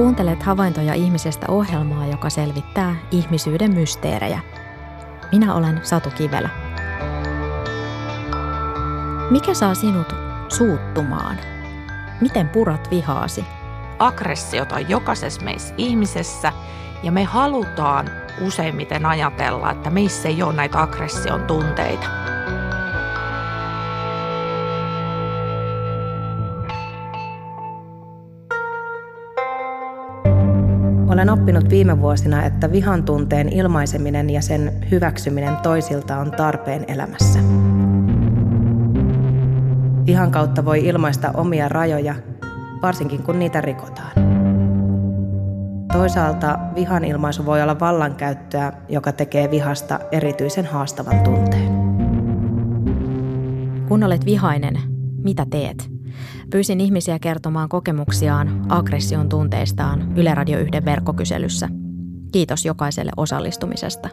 Kuuntelet 0.00 0.42
havaintoja 0.42 0.94
ihmisestä 0.94 1.46
ohjelmaa, 1.48 2.06
joka 2.06 2.30
selvittää 2.30 2.96
ihmisyyden 3.10 3.74
mysteerejä. 3.74 4.40
Minä 5.32 5.54
olen 5.54 5.80
Satu 5.82 6.10
Kivelä. 6.10 6.48
Mikä 9.30 9.54
saa 9.54 9.74
sinut 9.74 10.14
suuttumaan? 10.48 11.38
Miten 12.20 12.48
purat 12.48 12.90
vihaasi? 12.90 13.44
Aggressiota 13.98 14.74
on 14.74 14.88
jokaisessa 14.88 15.42
meissä 15.42 15.74
ihmisessä 15.78 16.52
ja 17.02 17.12
me 17.12 17.24
halutaan 17.24 18.10
useimmiten 18.46 19.06
ajatella, 19.06 19.70
että 19.70 19.90
meissä 19.90 20.28
ei 20.28 20.42
ole 20.42 20.52
näitä 20.52 20.82
aggression 20.82 21.42
tunteita. 21.42 22.06
Olen 31.20 31.30
oppinut 31.30 31.70
viime 31.70 32.00
vuosina, 32.00 32.44
että 32.44 32.72
vihan 32.72 33.02
tunteen 33.02 33.48
ilmaiseminen 33.48 34.30
ja 34.30 34.42
sen 34.42 34.72
hyväksyminen 34.90 35.56
toisilta 35.56 36.18
on 36.18 36.30
tarpeen 36.30 36.84
elämässä. 36.88 37.38
Vihan 40.06 40.30
kautta 40.30 40.64
voi 40.64 40.86
ilmaista 40.86 41.30
omia 41.34 41.68
rajoja, 41.68 42.14
varsinkin 42.82 43.22
kun 43.22 43.38
niitä 43.38 43.60
rikotaan. 43.60 44.12
Toisaalta 45.92 46.58
vihan 46.74 47.04
ilmaisu 47.04 47.46
voi 47.46 47.62
olla 47.62 47.80
vallankäyttöä, 47.80 48.72
joka 48.88 49.12
tekee 49.12 49.50
vihasta 49.50 50.00
erityisen 50.12 50.66
haastavan 50.66 51.20
tunteen. 51.20 51.72
Kun 53.88 54.04
olet 54.04 54.24
vihainen, 54.24 54.74
mitä 55.24 55.46
teet? 55.50 55.99
Pyysin 56.50 56.80
ihmisiä 56.80 57.18
kertomaan 57.18 57.68
kokemuksiaan 57.68 58.66
aggression 58.68 59.28
tunteistaan 59.28 60.18
Yle 60.18 60.34
Radio 60.34 60.58
1 60.58 60.84
verkkokyselyssä. 60.84 61.68
Kiitos 62.32 62.64
jokaiselle 62.64 63.10
osallistumisesta. 63.16 64.08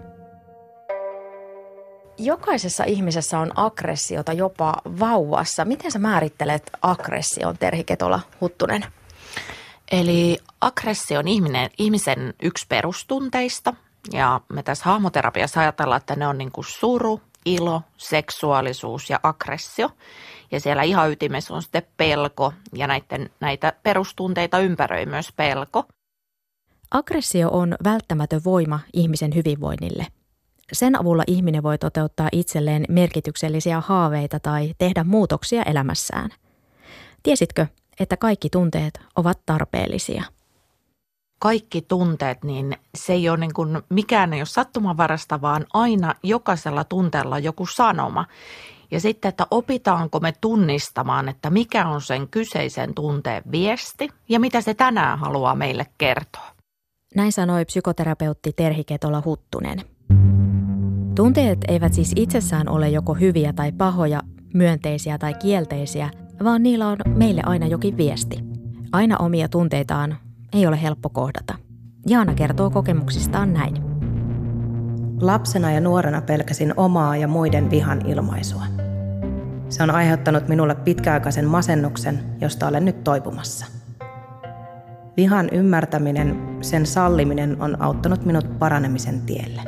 Jokaisessa 2.17 2.83
ihmisessä 2.83 3.39
on 3.39 3.51
aggressiota 3.55 4.33
jopa 4.33 4.73
vauvassa. 4.99 5.65
Miten 5.65 5.91
sä 5.91 5.99
määrittelet 5.99 6.71
aggression, 6.81 7.57
Terhi 7.57 7.83
Ketola 7.83 8.19
Huttunen? 8.41 8.85
Eli 9.91 10.37
aggressio 10.61 11.19
on 11.19 11.27
ihminen, 11.27 11.69
ihmisen 11.77 12.33
yksi 12.43 12.65
perustunteista. 12.69 13.73
Ja 14.13 14.41
me 14.49 14.63
tässä 14.63 14.85
hahmoterapiassa 14.85 15.61
ajatellaan, 15.61 15.97
että 15.97 16.15
ne 16.15 16.27
on 16.27 16.37
niin 16.37 16.51
kuin 16.51 16.65
suru, 16.65 17.21
ilo, 17.53 17.81
seksuaalisuus 17.97 19.09
ja 19.09 19.19
aggressio. 19.23 19.89
Ja 20.51 20.59
siellä 20.59 20.83
ihan 20.83 21.11
ytimessä 21.11 21.53
on 21.53 21.61
sitten 21.61 21.87
pelko 21.97 22.53
ja 22.73 22.87
näiden, 22.87 23.29
näitä 23.39 23.73
perustunteita 23.83 24.59
ympäröi 24.59 25.05
myös 25.05 25.31
pelko. 25.35 25.83
Aggressio 26.91 27.49
on 27.49 27.75
välttämätön 27.83 28.41
voima 28.45 28.79
ihmisen 28.93 29.35
hyvinvoinnille. 29.35 30.07
Sen 30.73 30.99
avulla 30.99 31.23
ihminen 31.27 31.63
voi 31.63 31.77
toteuttaa 31.77 32.29
itselleen 32.31 32.85
merkityksellisiä 32.89 33.81
haaveita 33.81 34.39
tai 34.39 34.73
tehdä 34.77 35.03
muutoksia 35.03 35.63
elämässään. 35.63 36.29
Tiesitkö, 37.23 37.67
että 37.99 38.17
kaikki 38.17 38.49
tunteet 38.49 38.99
ovat 39.15 39.39
tarpeellisia? 39.45 40.23
Kaikki 41.39 41.81
tunteet, 41.81 42.43
niin 42.43 42.77
se 42.95 43.13
ei 43.13 43.29
ole 43.29 43.37
niin 43.37 43.53
kuin, 43.53 43.81
mikään 43.89 44.33
ei 44.33 44.39
ole 44.39 44.45
sattumanvarasta, 44.45 45.41
vaan 45.41 45.65
aina 45.73 46.15
jokaisella 46.23 46.83
tunteella 46.83 47.39
joku 47.39 47.65
sanoma. 47.65 48.25
Ja 48.91 48.99
sitten, 48.99 49.29
että 49.29 49.47
opitaanko 49.51 50.19
me 50.19 50.33
tunnistamaan, 50.41 51.29
että 51.29 51.49
mikä 51.49 51.87
on 51.87 52.01
sen 52.01 52.27
kyseisen 52.27 52.93
tunteen 52.93 53.43
viesti 53.51 54.09
ja 54.29 54.39
mitä 54.39 54.61
se 54.61 54.73
tänään 54.73 55.19
haluaa 55.19 55.55
meille 55.55 55.85
kertoa. 55.97 56.47
Näin 57.15 57.31
sanoi 57.31 57.65
psykoterapeutti 57.65 58.53
Terhi 58.53 58.83
Ketola 58.83 59.21
Huttunen. 59.25 59.81
Tunteet 61.15 61.59
eivät 61.67 61.93
siis 61.93 62.13
itsessään 62.15 62.69
ole 62.69 62.89
joko 62.89 63.13
hyviä 63.13 63.53
tai 63.53 63.71
pahoja, 63.71 64.21
myönteisiä 64.53 65.17
tai 65.17 65.33
kielteisiä, 65.33 66.09
vaan 66.43 66.63
niillä 66.63 66.87
on 66.87 66.97
meille 67.15 67.41
aina 67.45 67.67
jokin 67.67 67.97
viesti. 67.97 68.39
Aina 68.91 69.17
omia 69.17 69.49
tunteitaan 69.49 70.17
ei 70.57 70.67
ole 70.67 70.81
helppo 70.81 71.09
kohdata. 71.09 71.53
Jaana 72.07 72.33
kertoo 72.33 72.69
kokemuksistaan 72.69 73.53
näin. 73.53 73.75
Lapsena 75.21 75.71
ja 75.71 75.81
nuorena 75.81 76.21
pelkäsin 76.21 76.73
omaa 76.77 77.17
ja 77.17 77.27
muiden 77.27 77.69
vihan 77.69 78.05
ilmaisua. 78.05 78.63
Se 79.69 79.83
on 79.83 79.91
aiheuttanut 79.91 80.47
minulle 80.47 80.75
pitkäaikaisen 80.75 81.45
masennuksen, 81.45 82.19
josta 82.41 82.67
olen 82.67 82.85
nyt 82.85 83.03
toipumassa. 83.03 83.65
Vihan 85.17 85.49
ymmärtäminen, 85.51 86.57
sen 86.61 86.85
salliminen 86.85 87.61
on 87.61 87.81
auttanut 87.81 88.25
minut 88.25 88.59
paranemisen 88.59 89.21
tielle. 89.21 89.61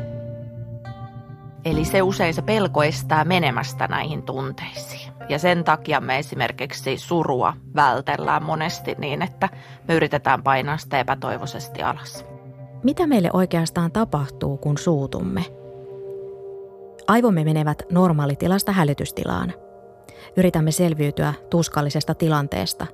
Eli 1.66 1.86
se 1.86 2.02
usein 2.02 2.34
se 2.34 2.42
pelko 2.42 2.84
estää 2.84 3.26
menemästä 3.26 3.88
näihin 3.88 4.24
tunteisiin. 4.24 5.19
Ja 5.30 5.40
sen 5.40 5.64
takia 5.64 6.02
me 6.02 6.20
esimerkiksi 6.20 6.98
surua 6.98 7.54
vältellään 7.76 8.44
monesti 8.44 8.96
niin, 8.98 9.22
että 9.22 9.50
me 9.88 9.94
yritetään 9.96 10.44
painaa 10.44 10.78
sitä 10.78 11.00
epätoivoisesti 11.00 11.84
alas. 11.84 12.26
Mitä 12.84 13.08
meille 13.08 13.30
oikeastaan 13.34 13.92
tapahtuu, 13.92 14.58
kun 14.58 14.78
suutumme? 14.78 15.46
Aivomme 17.08 17.44
menevät 17.44 17.84
normaalitilasta 17.92 18.72
hälytystilaan. 18.72 19.54
Yritämme 20.38 20.72
selviytyä 20.72 21.34
tuskallisesta 21.50 22.16
tilanteesta. 22.16 22.86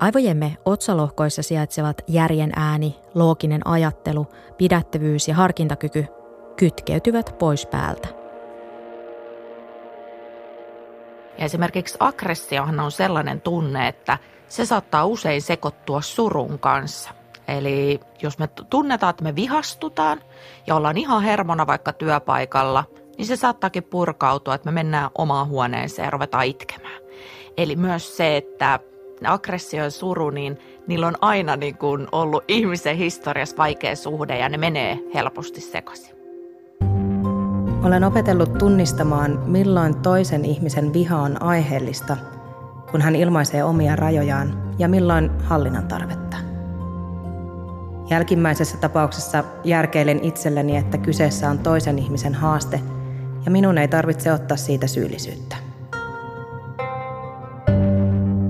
Aivojemme 0.00 0.56
otsalohkoissa 0.64 1.42
sijaitsevat 1.42 2.02
järjen 2.06 2.52
ääni, 2.56 2.96
looginen 3.14 3.66
ajattelu, 3.66 4.26
pidättävyys 4.58 5.28
ja 5.28 5.34
harkintakyky 5.34 6.06
kytkeytyvät 6.56 7.34
pois 7.38 7.66
päältä. 7.66 8.17
Ja 11.38 11.44
esimerkiksi 11.44 11.96
aggressiohan 12.00 12.80
on 12.80 12.92
sellainen 12.92 13.40
tunne, 13.40 13.88
että 13.88 14.18
se 14.48 14.66
saattaa 14.66 15.06
usein 15.06 15.42
sekoittua 15.42 16.00
surun 16.00 16.58
kanssa. 16.58 17.10
Eli 17.48 18.00
jos 18.22 18.38
me 18.38 18.48
tunnetaan, 18.70 19.10
että 19.10 19.24
me 19.24 19.34
vihastutaan 19.34 20.20
ja 20.66 20.74
ollaan 20.76 20.96
ihan 20.96 21.22
hermona 21.22 21.66
vaikka 21.66 21.92
työpaikalla, 21.92 22.84
niin 23.18 23.26
se 23.26 23.36
saattaakin 23.36 23.84
purkautua, 23.84 24.54
että 24.54 24.70
me 24.70 24.74
mennään 24.74 25.10
omaan 25.18 25.48
huoneeseen 25.48 26.06
ja 26.06 26.10
ruvetaan 26.10 26.46
itkemään. 26.46 27.00
Eli 27.56 27.76
myös 27.76 28.16
se, 28.16 28.36
että 28.36 28.80
aggressio 29.26 29.84
ja 29.84 29.90
suru, 29.90 30.30
niin 30.30 30.58
niillä 30.86 31.06
on 31.06 31.16
aina 31.20 31.56
niin 31.56 31.78
kuin 31.78 32.08
ollut 32.12 32.44
ihmisen 32.48 32.96
historiassa 32.96 33.56
vaikea 33.56 33.96
suhde 33.96 34.38
ja 34.38 34.48
ne 34.48 34.58
menee 34.58 34.98
helposti 35.14 35.60
sekaisin. 35.60 36.17
Olen 37.82 38.04
opetellut 38.04 38.58
tunnistamaan, 38.58 39.42
milloin 39.46 39.96
toisen 39.96 40.44
ihmisen 40.44 40.92
viha 40.92 41.18
on 41.18 41.42
aiheellista, 41.42 42.16
kun 42.90 43.00
hän 43.00 43.16
ilmaisee 43.16 43.64
omia 43.64 43.96
rajojaan, 43.96 44.74
ja 44.78 44.88
milloin 44.88 45.30
hallinnan 45.42 45.88
tarvetta. 45.88 46.36
Jälkimmäisessä 48.10 48.76
tapauksessa 48.76 49.44
järkeilen 49.64 50.24
itselleni, 50.24 50.76
että 50.76 50.98
kyseessä 50.98 51.50
on 51.50 51.58
toisen 51.58 51.98
ihmisen 51.98 52.34
haaste, 52.34 52.80
ja 53.44 53.50
minun 53.50 53.78
ei 53.78 53.88
tarvitse 53.88 54.32
ottaa 54.32 54.56
siitä 54.56 54.86
syyllisyyttä. 54.86 55.56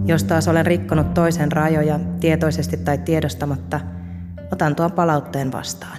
Jos 0.05 0.25
taas 0.25 0.49
olen 0.49 0.67
rikkonut 0.67 1.15
toisen 1.15 1.53
rajoja 1.53 2.01
tietoisesti 2.21 2.77
tai 2.77 2.99
tiedostamatta, 2.99 3.81
otan 4.53 4.77
tuon 4.77 4.93
palautteen 4.93 5.53
vastaan. 5.53 5.99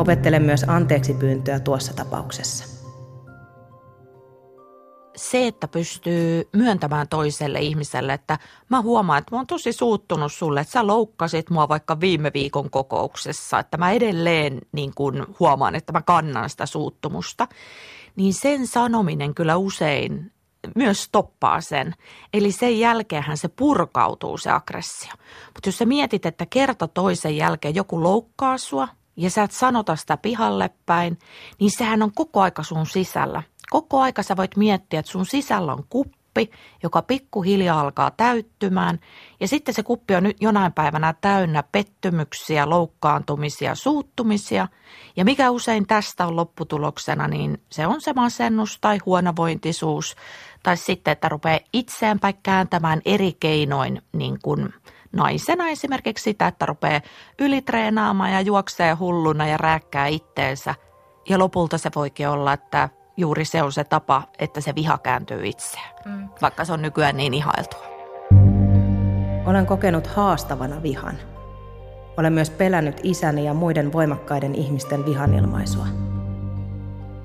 Opettelen 0.00 0.42
myös 0.42 0.64
anteeksi 0.68 1.14
pyyntöä 1.14 1.60
tuossa 1.60 1.94
tapauksessa. 1.94 2.64
Se, 5.16 5.46
että 5.46 5.68
pystyy 5.68 6.48
myöntämään 6.52 7.08
toiselle 7.08 7.60
ihmiselle, 7.60 8.12
että 8.12 8.38
mä 8.68 8.80
huomaan, 8.80 9.18
että 9.18 9.34
mä 9.34 9.38
oon 9.38 9.46
tosi 9.46 9.72
suuttunut 9.72 10.32
sulle, 10.32 10.60
että 10.60 10.72
sä 10.72 10.86
loukkasit 10.86 11.50
mua 11.50 11.68
vaikka 11.68 12.00
viime 12.00 12.30
viikon 12.34 12.70
kokouksessa, 12.70 13.58
että 13.58 13.76
mä 13.76 13.90
edelleen 13.90 14.60
niin 14.72 14.92
kun 14.94 15.34
huomaan, 15.40 15.74
että 15.74 15.92
mä 15.92 16.02
kannan 16.02 16.50
sitä 16.50 16.66
suuttumusta, 16.66 17.48
niin 18.16 18.34
sen 18.34 18.66
sanominen 18.66 19.34
kyllä 19.34 19.56
usein 19.56 20.32
myös 20.74 21.02
stoppaa 21.02 21.60
sen. 21.60 21.94
Eli 22.34 22.52
sen 22.52 22.78
jälkeenhän 22.78 23.36
se 23.36 23.48
purkautuu 23.48 24.38
se 24.38 24.50
aggressio. 24.50 25.12
Mutta 25.46 25.68
jos 25.68 25.78
sä 25.78 25.84
mietit, 25.84 26.26
että 26.26 26.46
kerta 26.46 26.88
toisen 26.88 27.36
jälkeen 27.36 27.74
joku 27.74 28.02
loukkaa 28.02 28.58
sua– 28.58 28.88
ja 29.20 29.30
sä 29.30 29.42
et 29.42 29.52
sanota 29.52 29.96
sitä 29.96 30.16
pihalle 30.16 30.70
päin, 30.86 31.18
niin 31.60 31.70
sehän 31.78 32.02
on 32.02 32.12
koko 32.14 32.40
aika 32.40 32.62
sun 32.62 32.86
sisällä. 32.86 33.42
Koko 33.70 34.00
aika 34.00 34.22
sä 34.22 34.36
voit 34.36 34.56
miettiä, 34.56 35.00
että 35.00 35.12
sun 35.12 35.26
sisällä 35.26 35.72
on 35.72 35.84
kuppi, 35.88 36.50
joka 36.82 37.02
pikkuhiljaa 37.02 37.80
alkaa 37.80 38.10
täyttymään. 38.10 38.98
Ja 39.40 39.48
sitten 39.48 39.74
se 39.74 39.82
kuppi 39.82 40.14
on 40.14 40.22
nyt 40.22 40.36
jonain 40.40 40.72
päivänä 40.72 41.14
täynnä 41.20 41.62
pettymyksiä, 41.62 42.70
loukkaantumisia, 42.70 43.74
suuttumisia. 43.74 44.68
Ja 45.16 45.24
mikä 45.24 45.50
usein 45.50 45.86
tästä 45.86 46.26
on 46.26 46.36
lopputuloksena, 46.36 47.28
niin 47.28 47.62
se 47.70 47.86
on 47.86 48.00
se 48.00 48.12
masennus 48.12 48.78
tai 48.80 48.98
huonovointisuus. 49.06 50.16
Tai 50.62 50.76
sitten, 50.76 51.12
että 51.12 51.28
rupeaa 51.28 51.60
itseäänpäin 51.72 52.34
kääntämään 52.42 53.00
eri 53.04 53.32
keinoin 53.40 54.02
niin 54.12 54.38
kuin 54.42 54.74
naisena 55.12 55.68
esimerkiksi 55.68 56.22
sitä, 56.22 56.46
että 56.46 56.66
rupeaa 56.66 57.00
ylitreenaamaan 57.38 58.32
ja 58.32 58.40
juoksee 58.40 58.92
hulluna 58.92 59.46
ja 59.46 59.56
rääkkää 59.56 60.06
itteensä. 60.06 60.74
Ja 61.28 61.38
lopulta 61.38 61.78
se 61.78 61.90
voikin 61.94 62.28
olla, 62.28 62.52
että 62.52 62.88
juuri 63.16 63.44
se 63.44 63.62
on 63.62 63.72
se 63.72 63.84
tapa, 63.84 64.22
että 64.38 64.60
se 64.60 64.74
viha 64.74 64.98
kääntyy 64.98 65.46
itseään, 65.46 65.94
mm. 66.04 66.28
vaikka 66.42 66.64
se 66.64 66.72
on 66.72 66.82
nykyään 66.82 67.16
niin 67.16 67.34
ihailtua. 67.34 67.86
Olen 69.46 69.66
kokenut 69.66 70.06
haastavana 70.06 70.82
vihan. 70.82 71.14
Olen 72.16 72.32
myös 72.32 72.50
pelännyt 72.50 73.00
isäni 73.02 73.44
ja 73.44 73.54
muiden 73.54 73.92
voimakkaiden 73.92 74.54
ihmisten 74.54 75.04
vihan 75.06 75.34
ilmaisua. 75.34 75.86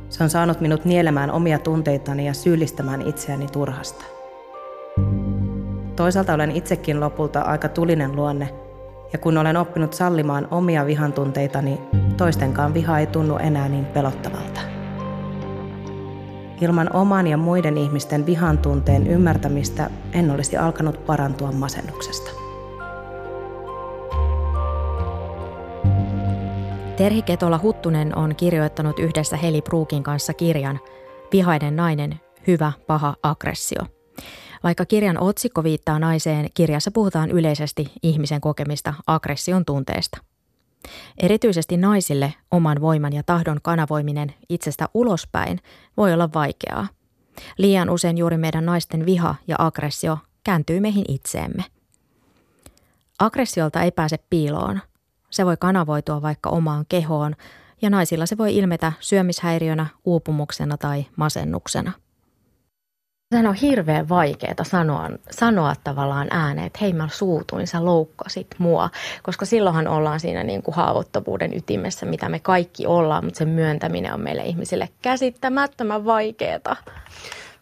Se 0.09 0.23
on 0.23 0.29
saanut 0.29 0.61
minut 0.61 0.85
nielemään 0.85 1.31
omia 1.31 1.59
tunteitani 1.59 2.25
ja 2.27 2.33
syyllistämään 2.33 3.01
itseäni 3.01 3.47
turhasta. 3.47 4.05
Toisaalta 5.95 6.33
olen 6.33 6.51
itsekin 6.51 6.99
lopulta 6.99 7.41
aika 7.41 7.69
tulinen 7.69 8.15
luonne, 8.15 8.49
ja 9.13 9.19
kun 9.19 9.37
olen 9.37 9.57
oppinut 9.57 9.93
sallimaan 9.93 10.47
omia 10.51 10.85
vihantunteitani, 10.85 11.81
toistenkaan 12.17 12.73
viha 12.73 12.99
ei 12.99 13.07
tunnu 13.07 13.37
enää 13.37 13.69
niin 13.69 13.85
pelottavalta. 13.85 14.61
Ilman 16.61 16.95
oman 16.95 17.27
ja 17.27 17.37
muiden 17.37 17.77
ihmisten 17.77 18.25
vihan 18.25 18.57
tunteen 18.57 19.07
ymmärtämistä 19.07 19.89
en 20.13 20.31
olisi 20.31 20.57
alkanut 20.57 21.05
parantua 21.05 21.51
masennuksesta. 21.51 22.31
Terhi 26.97 27.21
Ketola 27.21 27.59
Huttunen 27.63 28.17
on 28.17 28.35
kirjoittanut 28.35 28.99
yhdessä 28.99 29.37
Heli 29.37 29.61
Pruukin 29.61 30.03
kanssa 30.03 30.33
kirjan 30.33 30.79
Vihainen 31.31 31.75
nainen, 31.75 32.19
hyvä, 32.47 32.71
paha, 32.87 33.15
aggressio. 33.23 33.94
Vaikka 34.65 34.85
kirjan 34.85 35.17
otsikko 35.17 35.63
viittaa 35.63 35.99
naiseen, 35.99 36.49
kirjassa 36.53 36.91
puhutaan 36.91 37.31
yleisesti 37.31 37.91
ihmisen 38.03 38.41
kokemista 38.41 38.93
aggression 39.07 39.65
tunteesta. 39.65 40.17
Erityisesti 41.17 41.77
naisille 41.77 42.33
oman 42.51 42.81
voiman 42.81 43.13
ja 43.13 43.23
tahdon 43.23 43.59
kanavoiminen 43.63 44.33
itsestä 44.49 44.89
ulospäin 44.93 45.59
voi 45.97 46.13
olla 46.13 46.29
vaikeaa. 46.33 46.87
Liian 47.57 47.89
usein 47.89 48.17
juuri 48.17 48.37
meidän 48.37 48.65
naisten 48.65 49.05
viha 49.05 49.35
ja 49.47 49.55
aggressio 49.59 50.17
kääntyy 50.43 50.79
meihin 50.79 51.05
itseemme. 51.07 51.63
Aggressiolta 53.19 53.81
ei 53.81 53.91
pääse 53.91 54.17
piiloon. 54.29 54.79
Se 55.29 55.45
voi 55.45 55.57
kanavoitua 55.59 56.21
vaikka 56.21 56.49
omaan 56.49 56.85
kehoon 56.89 57.35
ja 57.81 57.89
naisilla 57.89 58.25
se 58.25 58.37
voi 58.37 58.55
ilmetä 58.57 58.93
syömishäiriönä, 58.99 59.87
uupumuksena 60.05 60.77
tai 60.77 61.05
masennuksena– 61.15 61.91
Sehän 63.29 63.47
on 63.47 63.55
hirveän 63.55 64.09
vaikeaa 64.09 64.63
sanoa, 64.63 65.09
sanoa 65.31 65.73
tavallaan 65.83 66.27
ääneen, 66.31 66.67
että 66.67 66.79
hei 66.81 66.93
mä 66.93 67.09
suutuin, 67.11 67.67
sä 67.67 67.85
loukkasit 67.85 68.47
mua. 68.57 68.89
Koska 69.23 69.45
silloinhan 69.45 69.87
ollaan 69.87 70.19
siinä 70.19 70.43
niin 70.43 70.63
kuin 70.63 70.75
haavoittuvuuden 70.75 71.57
ytimessä, 71.57 72.05
mitä 72.05 72.29
me 72.29 72.39
kaikki 72.39 72.87
ollaan, 72.87 73.25
mutta 73.25 73.37
sen 73.37 73.49
myöntäminen 73.49 74.13
on 74.13 74.21
meille 74.21 74.43
ihmisille 74.43 74.89
käsittämättömän 75.01 76.05
vaikeaa. 76.05 76.75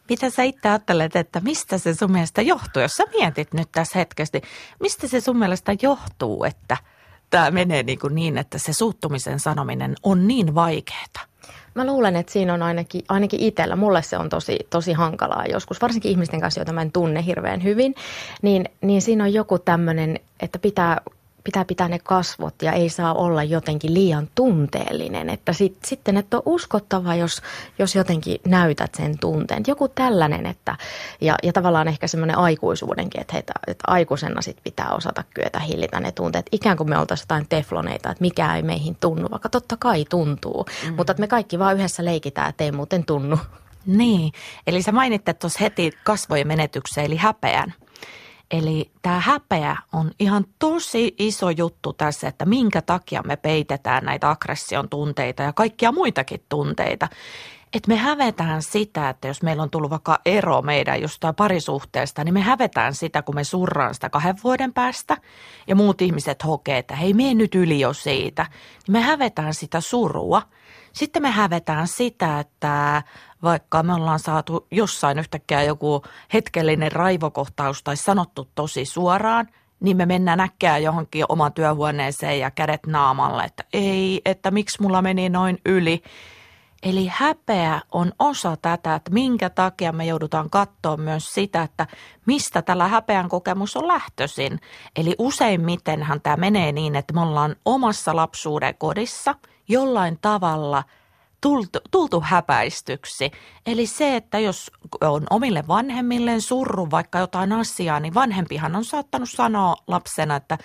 Mitä 0.09 0.29
sä 0.29 0.43
itse 0.43 0.69
ajattelet, 0.69 1.15
että 1.15 1.39
mistä 1.39 1.77
se 1.77 1.93
sun 1.93 2.11
mielestä 2.11 2.41
johtuu, 2.41 2.81
jos 2.81 2.91
sä 2.91 3.03
mietit 3.17 3.53
nyt 3.53 3.69
tässä 3.71 3.99
hetkesti, 3.99 4.41
mistä 4.79 5.07
se 5.07 5.21
sun 5.21 5.37
mielestä 5.37 5.75
johtuu, 5.81 6.43
että 6.43 6.77
tämä 7.29 7.51
menee 7.51 7.83
niin, 7.83 7.99
kuin 7.99 8.15
niin 8.15 8.37
että 8.37 8.57
se 8.57 8.73
suuttumisen 8.73 9.39
sanominen 9.39 9.95
on 10.03 10.27
niin 10.27 10.55
vaikeaa? 10.55 11.32
Mä 11.75 11.85
luulen, 11.85 12.15
että 12.15 12.31
siinä 12.31 12.53
on 12.53 12.63
ainakin, 12.63 13.01
ainakin 13.09 13.39
itsellä, 13.39 13.75
mulle 13.75 14.01
se 14.01 14.17
on 14.17 14.29
tosi, 14.29 14.59
tosi 14.69 14.93
hankalaa 14.93 15.45
joskus, 15.45 15.81
varsinkin 15.81 16.11
ihmisten 16.11 16.41
kanssa, 16.41 16.59
joita 16.59 16.73
mä 16.73 16.81
en 16.81 16.91
tunne 16.91 17.25
hirveän 17.25 17.63
hyvin, 17.63 17.95
niin, 18.41 18.65
niin 18.81 19.01
siinä 19.01 19.23
on 19.23 19.33
joku 19.33 19.59
tämmöinen, 19.59 20.19
että 20.39 20.59
pitää 20.59 21.01
pitää 21.43 21.65
pitää 21.65 21.87
ne 21.87 21.99
kasvot 21.99 22.61
ja 22.61 22.71
ei 22.71 22.89
saa 22.89 23.13
olla 23.13 23.43
jotenkin 23.43 23.93
liian 23.93 24.29
tunteellinen. 24.35 25.29
Että 25.29 25.53
sit, 25.53 25.77
sitten, 25.85 26.17
että 26.17 26.37
on 26.37 26.43
uskottava, 26.45 27.15
jos, 27.15 27.41
jos 27.79 27.95
jotenkin 27.95 28.37
näytät 28.45 28.95
sen 28.95 29.19
tunteen. 29.19 29.63
Joku 29.67 29.87
tällainen, 29.87 30.45
että, 30.45 30.75
ja, 31.21 31.35
ja 31.43 31.53
tavallaan 31.53 31.87
ehkä 31.87 32.07
semmoinen 32.07 32.37
aikuisuudenkin, 32.37 33.21
että, 33.21 33.33
heitä, 33.33 33.53
että 33.67 33.83
aikuisena 33.87 34.41
sit 34.41 34.57
pitää 34.63 34.89
osata 34.89 35.23
kyetä 35.33 35.59
hillitä 35.59 35.99
ne 35.99 36.11
tunteet. 36.11 36.45
Ikään 36.51 36.77
kuin 36.77 36.89
me 36.89 36.97
oltaisiin 36.97 37.25
jotain 37.25 37.47
tefloneita, 37.49 38.11
että 38.11 38.21
mikä 38.21 38.55
ei 38.55 38.63
meihin 38.63 38.97
tunnu, 38.99 39.27
vaikka 39.31 39.49
totta 39.49 39.77
kai 39.77 40.05
tuntuu. 40.09 40.65
Mm. 40.87 40.93
Mutta 40.95 41.11
että 41.11 41.21
me 41.21 41.27
kaikki 41.27 41.59
vaan 41.59 41.75
yhdessä 41.75 42.05
leikitään, 42.05 42.49
että 42.49 42.63
ei 42.63 42.71
muuten 42.71 43.05
tunnu. 43.05 43.39
Niin, 43.85 44.31
eli 44.67 44.81
sä 44.81 44.91
mainittet 44.91 45.39
tuossa 45.39 45.59
heti 45.61 45.91
kasvojen 46.03 46.47
menetyksen 46.47 47.05
eli 47.05 47.15
häpeän. 47.15 47.73
Eli 48.53 48.91
tämä 49.01 49.19
häpeä 49.19 49.77
on 49.93 50.11
ihan 50.19 50.45
tosi 50.59 51.15
iso 51.19 51.49
juttu 51.49 51.93
tässä, 51.93 52.27
että 52.27 52.45
minkä 52.45 52.81
takia 52.81 53.21
me 53.23 53.35
peitetään 53.35 54.05
näitä 54.05 54.29
aggression 54.29 54.89
tunteita 54.89 55.43
ja 55.43 55.53
kaikkia 55.53 55.91
muitakin 55.91 56.43
tunteita. 56.49 57.07
Että 57.73 57.87
me 57.87 57.95
hävetään 57.95 58.61
sitä, 58.61 59.09
että 59.09 59.27
jos 59.27 59.41
meillä 59.41 59.63
on 59.63 59.69
tullut 59.69 59.91
vaikka 59.91 60.19
ero 60.25 60.61
meidän 60.61 61.01
jostain 61.01 61.35
parisuhteesta, 61.35 62.23
niin 62.23 62.33
me 62.33 62.41
hävetään 62.41 62.93
sitä, 62.93 63.21
kun 63.21 63.35
me 63.35 63.43
surraan 63.43 63.93
sitä 63.93 64.09
kahden 64.09 64.35
vuoden 64.43 64.73
päästä 64.73 65.17
ja 65.67 65.75
muut 65.75 66.01
ihmiset 66.01 66.45
hokee, 66.45 66.77
että 66.77 66.95
hei, 66.95 67.13
mene 67.13 67.33
nyt 67.33 67.55
yli 67.55 67.79
jo 67.79 67.93
siitä. 67.93 68.45
Niin 68.87 68.91
me 68.91 69.01
hävetään 69.01 69.53
sitä 69.53 69.81
surua. 69.81 70.41
Sitten 70.93 71.21
me 71.21 71.31
hävetään 71.31 71.87
sitä, 71.87 72.39
että 72.39 73.03
vaikka 73.43 73.83
me 73.83 73.93
ollaan 73.93 74.19
saatu 74.19 74.67
jossain 74.71 75.19
yhtäkkiä 75.19 75.63
joku 75.63 76.01
hetkellinen 76.33 76.91
raivokohtaus 76.91 77.83
tai 77.83 77.97
sanottu 77.97 78.49
tosi 78.55 78.85
suoraan, 78.85 79.47
niin 79.79 79.97
me 79.97 80.05
mennään 80.05 80.37
näkkää 80.37 80.77
johonkin 80.77 81.25
oman 81.29 81.53
työhuoneeseen 81.53 82.39
ja 82.39 82.51
kädet 82.51 82.85
naamalle, 82.87 83.43
että 83.43 83.63
ei, 83.73 84.21
että 84.25 84.51
miksi 84.51 84.81
mulla 84.81 85.01
meni 85.01 85.29
noin 85.29 85.57
yli. 85.65 86.03
Eli 86.83 87.07
häpeä 87.11 87.81
on 87.91 88.11
osa 88.19 88.57
tätä, 88.61 88.95
että 88.95 89.11
minkä 89.11 89.49
takia 89.49 89.91
me 89.91 90.05
joudutaan 90.05 90.49
katsoa 90.49 90.97
myös 90.97 91.33
sitä, 91.33 91.61
että 91.61 91.87
mistä 92.25 92.61
tällä 92.61 92.87
häpeän 92.87 93.29
kokemus 93.29 93.77
on 93.77 93.87
lähtöisin. 93.87 94.59
Eli 94.95 95.15
useimmitenhan 95.17 96.21
tämä 96.21 96.37
menee 96.37 96.71
niin, 96.71 96.95
että 96.95 97.13
me 97.13 97.21
ollaan 97.21 97.55
omassa 97.65 98.15
lapsuuden 98.15 98.75
kodissa 98.77 99.35
jollain 99.67 100.17
tavalla– 100.21 100.83
tultu, 101.43 101.79
tultu 101.91 102.21
häpäistyksi. 102.21 103.31
Eli 103.65 103.87
se, 103.87 104.15
että 104.15 104.39
jos 104.39 104.71
on 105.01 105.23
omille 105.29 105.63
vanhemmilleen 105.67 106.41
surru 106.41 106.87
vaikka 106.91 107.19
jotain 107.19 107.51
asiaa, 107.51 107.99
niin 107.99 108.13
vanhempihan 108.13 108.75
on 108.75 108.85
saattanut 108.85 109.29
sanoa 109.29 109.75
lapsena, 109.87 110.35
että 110.35 110.57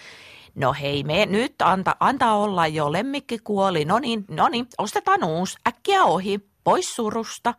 no 0.55 0.73
hei 0.73 1.03
me 1.03 1.27
nyt 1.27 1.55
anta, 1.63 1.97
anta 2.01 2.33
olla 2.33 2.67
jo, 2.67 2.93
lemmikki 2.93 3.39
kuoli, 3.39 3.85
no 3.85 3.99
niin, 3.99 4.25
no 4.31 4.49
niin, 4.49 4.67
ostetaan 4.79 5.25
uusi, 5.25 5.59
äkkiä 5.69 6.05
ohi, 6.05 6.41
pois 6.65 6.95
surusta. 6.95 7.55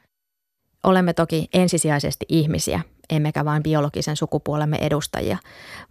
Olemme 0.84 1.13
toki 1.13 1.48
ensisijaisesti 1.53 2.25
ihmisiä, 2.29 2.82
emmekä 3.10 3.46
vain 3.46 3.63
biologisen 3.63 4.15
sukupuolemme 4.15 4.77
edustajia, 4.82 5.38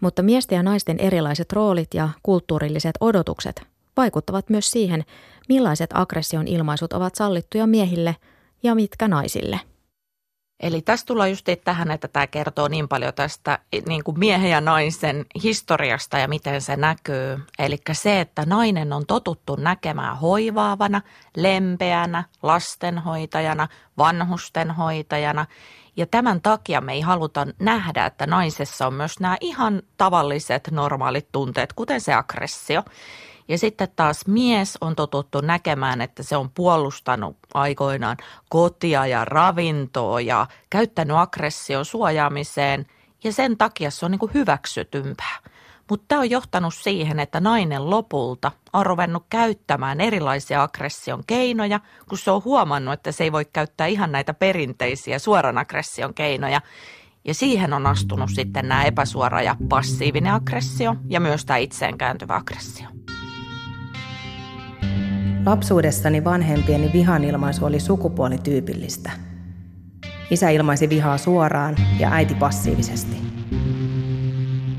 mutta 0.00 0.22
miesten 0.22 0.56
ja 0.56 0.62
naisten 0.62 1.00
erilaiset 1.00 1.52
roolit 1.52 1.94
ja 1.94 2.08
kulttuurilliset 2.22 2.94
odotukset 3.00 3.77
vaikuttavat 3.98 4.50
myös 4.50 4.70
siihen, 4.70 5.04
millaiset 5.48 5.90
aggression 5.94 6.48
ilmaisut 6.48 6.92
ovat 6.92 7.14
sallittuja 7.14 7.66
miehille 7.66 8.16
ja 8.62 8.74
mitkä 8.74 9.08
naisille. 9.08 9.60
Eli 10.62 10.82
tässä 10.82 11.06
tullaan 11.06 11.30
just 11.30 11.48
tähän, 11.64 11.90
että 11.90 12.08
tämä 12.08 12.26
kertoo 12.26 12.68
niin 12.68 12.88
paljon 12.88 13.14
tästä 13.14 13.58
niin 13.86 14.04
kuin 14.04 14.18
miehen 14.18 14.50
ja 14.50 14.60
naisen 14.60 15.26
historiasta 15.42 16.18
ja 16.18 16.28
miten 16.28 16.60
se 16.60 16.76
näkyy. 16.76 17.38
Eli 17.58 17.76
se, 17.92 18.20
että 18.20 18.42
nainen 18.46 18.92
on 18.92 19.06
totuttu 19.06 19.56
näkemään 19.56 20.18
hoivaavana, 20.18 21.02
lempeänä, 21.36 22.24
lastenhoitajana, 22.42 23.68
vanhustenhoitajana. 23.98 25.46
Ja 25.96 26.06
tämän 26.06 26.40
takia 26.40 26.80
me 26.80 26.92
ei 26.92 27.00
haluta 27.00 27.46
nähdä, 27.60 28.06
että 28.06 28.26
naisessa 28.26 28.86
on 28.86 28.94
myös 28.94 29.20
nämä 29.20 29.36
ihan 29.40 29.82
tavalliset 29.96 30.68
normaalit 30.70 31.28
tunteet, 31.32 31.72
kuten 31.72 32.00
se 32.00 32.14
aggressio. 32.14 32.82
Ja 33.48 33.58
sitten 33.58 33.88
taas 33.96 34.26
mies 34.26 34.78
on 34.80 34.96
totuttu 34.96 35.40
näkemään, 35.40 36.00
että 36.00 36.22
se 36.22 36.36
on 36.36 36.50
puolustanut 36.50 37.36
aikoinaan 37.54 38.16
kotia 38.48 39.06
ja 39.06 39.24
ravintoa 39.24 40.20
ja 40.20 40.46
käyttänyt 40.70 41.16
aggression 41.16 41.84
suojaamiseen 41.84 42.86
ja 43.24 43.32
sen 43.32 43.56
takia 43.56 43.90
se 43.90 44.04
on 44.04 44.10
niin 44.10 44.18
kuin 44.18 44.34
hyväksytympää. 44.34 45.38
Mutta 45.90 46.04
tämä 46.08 46.20
on 46.20 46.30
johtanut 46.30 46.74
siihen, 46.74 47.20
että 47.20 47.40
nainen 47.40 47.90
lopulta 47.90 48.52
on 48.72 48.86
ruvennut 48.86 49.24
käyttämään 49.30 50.00
erilaisia 50.00 50.62
aggression 50.62 51.22
keinoja, 51.26 51.80
kun 52.08 52.18
se 52.18 52.30
on 52.30 52.44
huomannut, 52.44 52.94
että 52.94 53.12
se 53.12 53.24
ei 53.24 53.32
voi 53.32 53.44
käyttää 53.44 53.86
ihan 53.86 54.12
näitä 54.12 54.34
perinteisiä 54.34 55.18
suoran 55.18 55.58
aggression 55.58 56.14
keinoja. 56.14 56.60
Ja 57.24 57.34
siihen 57.34 57.72
on 57.72 57.86
astunut 57.86 58.30
sitten 58.34 58.68
nämä 58.68 58.84
epäsuora 58.84 59.42
ja 59.42 59.56
passiivinen 59.68 60.32
aggressio 60.32 60.96
ja 61.08 61.20
myös 61.20 61.44
tämä 61.44 61.56
itseen 61.56 61.98
kääntyvä 61.98 62.36
aggressio. 62.36 62.97
Lapsuudessani 65.46 66.24
vanhempieni 66.24 66.90
vihanilmaisu 66.92 67.66
oli 67.66 67.80
sukupuolityypillistä. 67.80 69.10
Isä 70.30 70.50
ilmaisi 70.50 70.88
vihaa 70.88 71.18
suoraan 71.18 71.76
ja 71.98 72.12
äiti 72.12 72.34
passiivisesti. 72.34 73.16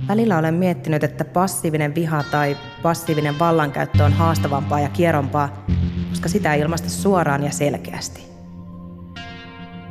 Välillä 0.08 0.38
olen 0.38 0.54
miettinyt, 0.54 1.04
että 1.04 1.26
passiivinen 1.26 1.96
viha 1.96 2.24
tai 2.32 2.58
passiivinen 2.82 3.40
vallankäyttö 3.40 4.04
on 4.04 4.14
haastavampaa 4.14 4.80
ja 4.80 4.90
kierompaa, 4.90 5.66
koska 6.10 6.30
sitä 6.30 6.54
ei 6.54 6.62
ilmaista 6.62 6.90
suoraan 6.90 7.44
ja 7.44 7.52
selkeästi. 7.52 8.30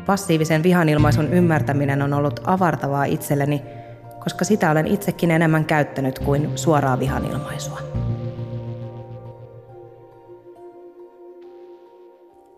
Passiivisen 0.07 0.63
vihanilmaisun 0.63 1.33
ymmärtäminen 1.33 2.03
on 2.03 2.13
ollut 2.13 2.41
avartavaa 2.45 3.05
itselleni, 3.05 3.63
koska 4.25 4.45
sitä 4.45 4.71
olen 4.71 4.87
itsekin 4.87 5.31
enemmän 5.31 5.65
käyttänyt 5.65 6.19
kuin 6.19 6.59
suoraa 6.59 6.99
vihanilmaisua. 6.99 8.08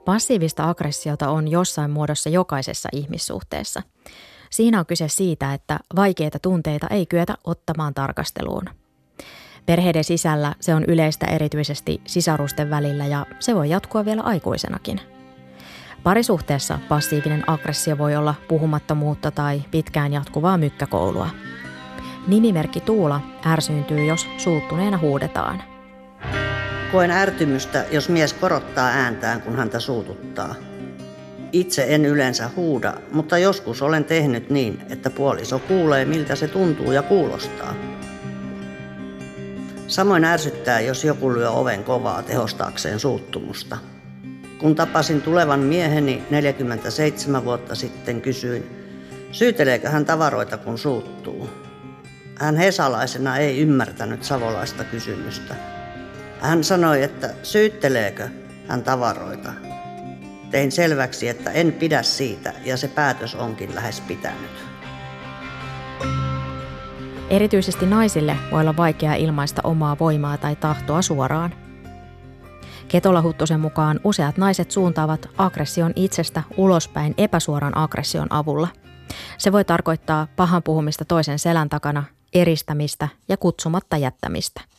Passiivista 0.05 0.69
aggressiota 0.69 1.29
on 1.29 1.49
jossain 1.49 1.91
muodossa 1.91 2.29
jokaisessa 2.29 2.89
ihmissuhteessa. 2.93 3.83
Siinä 4.51 4.79
on 4.79 4.87
kyse 4.87 5.09
siitä, 5.09 5.55
että 5.55 5.79
vaikeita 5.97 6.39
tunteita 6.39 6.87
ei 6.91 7.07
kyetä 7.07 7.35
ottamaan 7.45 7.95
tarkasteluun. 7.95 8.65
Perheiden 9.67 10.05
sisällä 10.05 10.55
se 10.61 10.75
on 10.75 10.85
yleistä 10.85 11.27
erityisesti 11.27 12.01
sisarusten 12.07 12.71
välillä 12.71 13.07
ja 13.07 13.27
se 13.39 13.55
voi 13.55 13.71
jatkua 13.71 14.05
vielä 14.05 14.23
aikuisenakin. 14.23 15.01
Parisuhteessa 16.03 16.79
passiivinen 16.89 17.51
aggressio 17.51 17.99
voi 17.99 18.17
olla 18.17 18.35
puhumattomuutta 18.49 19.31
tai 19.31 19.63
pitkään 19.71 20.13
jatkuvaa 20.13 20.59
mykkäkoulua. 20.59 21.31
Nimimerkki 22.27 22.81
Tuula 22.81 23.21
ärsyyntyy, 23.47 24.05
jos 24.05 24.27
suuttuneena 24.39 24.99
huudetaan. 24.99 25.63
Koen 26.93 27.11
ärtymystä, 27.11 27.85
jos 27.91 28.09
mies 28.09 28.33
korottaa 28.33 28.89
ääntään, 28.89 29.43
kun 29.43 29.57
häntä 29.57 29.81
suututtaa. 29.81 30.55
Itse 31.53 31.87
en 31.89 32.05
yleensä 32.05 32.51
huuda, 32.57 32.95
mutta 33.13 33.39
joskus 33.39 33.83
olen 33.83 34.05
tehnyt 34.05 34.51
niin, 34.51 34.83
että 34.89 35.11
puoliso 35.11 35.59
kuulee, 35.59 36.05
miltä 36.05 36.37
se 36.37 36.49
tuntuu 36.49 36.93
ja 36.93 37.03
kuulostaa. 37.03 37.75
Samoin 39.87 40.25
ärsyttää, 40.25 40.81
jos 40.81 41.05
joku 41.05 41.33
lyö 41.33 41.51
oven 41.51 41.85
kovaa 41.85 42.23
tehostaakseen 42.23 43.01
suuttumusta. 43.01 43.79
Kun 44.59 44.75
tapasin 44.75 45.23
tulevan 45.23 45.61
mieheni 45.61 46.23
47 46.31 47.45
vuotta 47.45 47.75
sitten, 47.75 48.21
kysyin, 48.21 48.87
syyteleekö 49.33 49.89
hän 49.89 50.05
tavaroita 50.05 50.59
kun 50.59 50.79
suuttuu. 50.79 51.51
Hän 52.35 52.57
hesalaisena 52.57 53.37
ei 53.37 53.59
ymmärtänyt 53.59 54.25
savolaista 54.25 54.85
kysymystä. 54.85 55.80
Hän 56.41 56.65
sanoi, 56.65 57.03
että 57.03 57.31
syytteleekö 57.43 58.29
hän 58.69 58.83
tavaroita. 58.83 59.53
Tein 60.51 60.73
selväksi, 60.73 61.29
että 61.29 61.51
en 61.51 61.73
pidä 61.73 62.03
siitä 62.03 62.53
ja 62.65 62.77
se 62.77 62.89
päätös 62.89 63.35
onkin 63.35 63.75
lähes 63.75 64.01
pitänyt. 64.01 64.51
Erityisesti 67.31 67.87
naisille 67.87 68.37
voi 68.51 68.61
olla 68.61 68.77
vaikea 68.77 69.15
ilmaista 69.15 69.61
omaa 69.65 69.97
voimaa 69.99 70.37
tai 70.37 70.57
tahtoa 70.57 71.03
suoraan. 71.03 71.55
Ketola 72.89 73.23
Huttusen 73.23 73.61
mukaan 73.61 74.01
useat 74.05 74.37
naiset 74.37 74.71
suuntaavat 74.71 75.29
aggression 75.39 75.93
itsestä 75.97 76.43
ulospäin 76.57 77.15
epäsuoran 77.19 77.77
aggression 77.77 78.33
avulla. 78.33 78.69
Se 79.39 79.53
voi 79.53 79.65
tarkoittaa 79.65 80.27
pahan 80.37 80.63
puhumista 80.63 81.05
toisen 81.05 81.39
selän 81.39 81.69
takana, 81.69 82.05
eristämistä 82.33 83.09
ja 83.29 83.37
kutsumatta 83.37 83.97
jättämistä– 83.97 84.61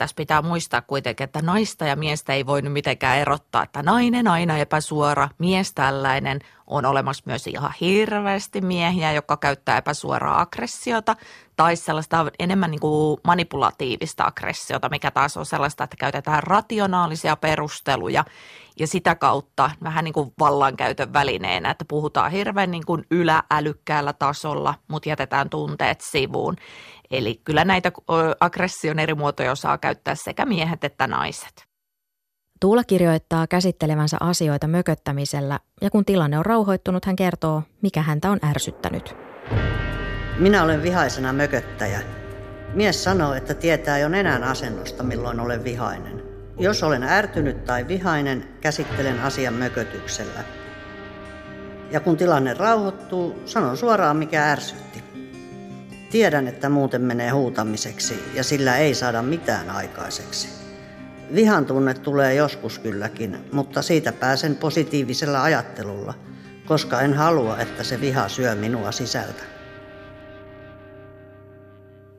tässä 0.00 0.16
pitää 0.16 0.42
muistaa 0.42 0.82
kuitenkin, 0.82 1.24
että 1.24 1.42
naista 1.42 1.84
ja 1.84 1.96
miestä 1.96 2.32
ei 2.32 2.46
voi 2.46 2.62
mitenkään 2.62 3.18
erottaa, 3.18 3.62
että 3.62 3.82
nainen 3.82 4.28
aina 4.28 4.58
epäsuora, 4.58 5.28
mies 5.38 5.74
tällainen. 5.74 6.38
On 6.66 6.86
olemassa 6.86 7.22
myös 7.26 7.46
ihan 7.46 7.72
hirveästi 7.80 8.60
miehiä, 8.60 9.12
jotka 9.12 9.36
käyttää 9.36 9.78
epäsuoraa 9.78 10.40
aggressiota 10.40 11.16
tai 11.56 11.76
sellaista 11.76 12.26
enemmän 12.38 12.70
niin 12.70 12.80
kuin 12.80 13.20
manipulatiivista 13.24 14.24
aggressiota, 14.24 14.88
mikä 14.88 15.10
taas 15.10 15.36
on 15.36 15.46
sellaista, 15.46 15.84
että 15.84 15.96
käytetään 15.96 16.42
rationaalisia 16.42 17.36
perusteluja 17.36 18.24
ja 18.78 18.86
sitä 18.86 19.14
kautta 19.14 19.70
vähän 19.82 20.04
niin 20.04 20.12
kuin 20.12 20.32
vallankäytön 20.38 21.12
välineenä, 21.12 21.70
että 21.70 21.84
puhutaan 21.88 22.30
hirveän 22.30 22.70
niin 22.70 22.86
kuin 22.86 23.06
yläälykkäällä 23.10 24.12
tasolla, 24.12 24.74
mutta 24.88 25.08
jätetään 25.08 25.50
tunteet 25.50 26.00
sivuun. 26.00 26.56
Eli 27.10 27.40
kyllä 27.44 27.64
näitä 27.64 27.92
aggression 28.40 28.98
eri 28.98 29.14
muotoja 29.14 29.54
saa 29.54 29.78
käyttää 29.78 30.14
sekä 30.14 30.46
miehet 30.46 30.84
että 30.84 31.06
naiset. 31.06 31.64
Tuula 32.60 32.84
kirjoittaa 32.84 33.46
käsittelevänsä 33.46 34.16
asioita 34.20 34.66
mököttämisellä 34.66 35.60
ja 35.80 35.90
kun 35.90 36.04
tilanne 36.04 36.38
on 36.38 36.46
rauhoittunut, 36.46 37.04
hän 37.04 37.16
kertoo, 37.16 37.62
mikä 37.82 38.02
häntä 38.02 38.30
on 38.30 38.38
ärsyttänyt. 38.44 39.16
Minä 40.38 40.62
olen 40.62 40.82
vihaisena 40.82 41.32
mököttäjä. 41.32 42.00
Mies 42.74 43.04
sanoo, 43.04 43.34
että 43.34 43.54
tietää 43.54 43.98
jo 43.98 44.08
nenän 44.08 44.44
asennosta, 44.44 45.02
milloin 45.02 45.40
olen 45.40 45.64
vihainen. 45.64 46.22
Jos 46.58 46.82
olen 46.82 47.02
ärtynyt 47.02 47.64
tai 47.64 47.88
vihainen, 47.88 48.48
käsittelen 48.60 49.20
asian 49.20 49.54
mökötyksellä. 49.54 50.44
Ja 51.90 52.00
kun 52.00 52.16
tilanne 52.16 52.54
rauhoittuu, 52.54 53.42
sanon 53.44 53.76
suoraan, 53.76 54.16
mikä 54.16 54.52
ärsytti. 54.52 55.09
Tiedän, 56.10 56.48
että 56.48 56.68
muuten 56.68 57.02
menee 57.02 57.30
huutamiseksi 57.30 58.22
ja 58.34 58.44
sillä 58.44 58.76
ei 58.76 58.94
saada 58.94 59.22
mitään 59.22 59.70
aikaiseksi. 59.70 60.48
Vihan 61.34 61.66
tunne 61.66 61.94
tulee 61.94 62.34
joskus 62.34 62.78
kylläkin, 62.78 63.38
mutta 63.52 63.82
siitä 63.82 64.12
pääsen 64.12 64.56
positiivisella 64.56 65.42
ajattelulla, 65.42 66.14
koska 66.66 67.00
en 67.00 67.14
halua, 67.14 67.58
että 67.58 67.84
se 67.84 68.00
viha 68.00 68.28
syö 68.28 68.54
minua 68.54 68.92
sisältä. 68.92 69.42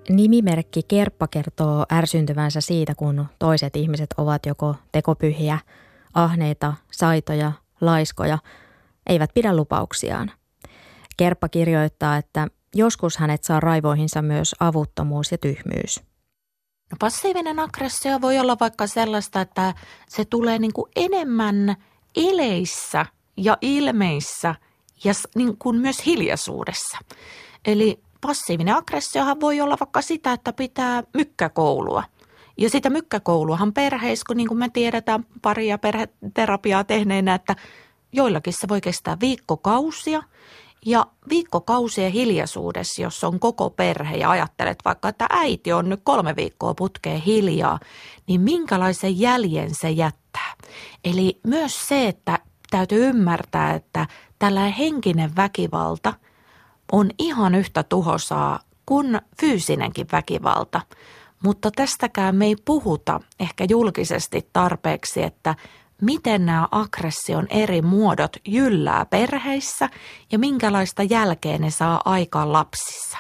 Nimimerkki 0.10 0.82
Kerppa 0.88 1.28
kertoo 1.28 1.86
ärsyntyvänsä 1.92 2.62
siitä, 2.62 2.96
kun 2.96 3.26
toiset 3.40 3.76
ihmiset 3.76 4.10
ovat 4.18 4.46
joko 4.46 4.76
tekopyhiä, 4.92 5.60
ahneita, 6.14 6.74
saitoja, 6.92 7.52
laiskoja, 7.82 8.38
eivät 9.08 9.30
pidä 9.34 9.56
lupauksiaan. 9.56 10.32
Kerppa 11.18 11.50
kirjoittaa, 11.50 12.18
että 12.18 12.48
Joskus 12.76 13.18
hänet 13.18 13.44
saa 13.44 13.60
raivoihinsa 13.60 14.22
myös 14.22 14.56
avuttomuus 14.60 15.32
ja 15.32 15.38
tyhmyys. 15.38 16.00
No 16.92 16.98
passiivinen 17.00 17.60
aggressio 17.60 18.22
voi 18.22 18.40
olla 18.40 18.58
vaikka 18.60 18.88
sellaista, 18.88 19.42
että 19.42 19.74
se 20.10 20.26
tulee 20.26 20.60
niin 20.60 20.74
kuin 20.74 20.92
enemmän 20.96 21.76
eleissä 22.16 23.06
ja 23.38 23.58
ilmeissä 23.62 24.56
ja 25.04 25.14
niin 25.36 25.58
kuin 25.58 25.78
myös 25.78 26.06
hiljaisuudessa. 26.06 26.98
Eli 27.66 28.00
passiivinen 28.22 28.76
aggressiohan 28.76 29.40
voi 29.40 29.62
olla 29.62 29.78
vaikka 29.80 30.02
sitä, 30.02 30.34
että 30.34 30.54
pitää 30.54 31.04
mykkäkoulua. 31.14 32.04
Ja 32.58 32.70
sitä 32.70 32.90
mykkäkouluahan 32.90 33.74
perheissä, 33.74 34.24
kun 34.28 34.38
niin 34.38 34.48
kuin 34.48 34.58
me 34.58 34.70
tiedetään 34.70 35.26
paria 35.42 35.78
perheterapiaa 35.78 36.84
tehneenä, 36.84 37.36
että 37.36 37.56
joillakin 38.14 38.54
se 38.54 38.68
voi 38.68 38.82
kestää 38.82 39.18
viikkokausia 39.20 40.24
ja 40.86 41.06
viikkokausien 41.30 42.12
hiljaisuudessa, 42.12 43.02
jos 43.02 43.24
on 43.24 43.40
koko 43.40 43.70
perhe 43.70 44.18
ja 44.18 44.30
ajattelet 44.30 44.78
vaikka, 44.86 45.10
että 45.10 45.28
äiti 45.30 45.74
on 45.74 45.90
nyt 45.90 46.00
kolme 46.04 46.36
viikkoa 46.36 46.74
putkeen 46.74 47.22
hiljaa, 47.22 47.80
niin 48.28 48.42
minkälaisen 48.42 49.20
jäljen 49.20 49.70
se 49.74 49.90
jättää. 49.90 50.54
Eli 51.04 51.40
myös 51.44 51.88
se, 51.88 52.08
että 52.08 52.40
täytyy 52.70 53.10
ymmärtää, 53.10 53.74
että 53.74 54.08
tällainen 54.40 54.74
henkinen 54.74 55.36
väkivalta 55.36 56.14
on 56.92 57.10
ihan 57.20 57.56
yhtä 57.56 57.84
tuhosaa 57.84 58.60
kuin 58.86 59.22
fyysinenkin 59.42 60.08
väkivalta. 60.12 60.82
Mutta 61.44 61.72
tästäkään 61.72 62.36
me 62.36 62.46
ei 62.46 62.56
puhuta 62.66 63.20
ehkä 63.40 63.66
julkisesti 63.70 64.50
tarpeeksi, 64.54 65.24
että 65.24 65.56
miten 66.02 66.46
nämä 66.46 66.68
aggression 66.72 67.48
eri 67.50 67.82
muodot 67.82 68.38
jyllää 68.48 69.06
perheissä 69.06 69.90
ja 70.32 70.40
minkälaista 70.40 71.04
jälkeä 71.04 71.58
ne 71.58 71.72
saa 71.72 72.02
aikaan 72.06 72.54
lapsissa. 72.54 73.18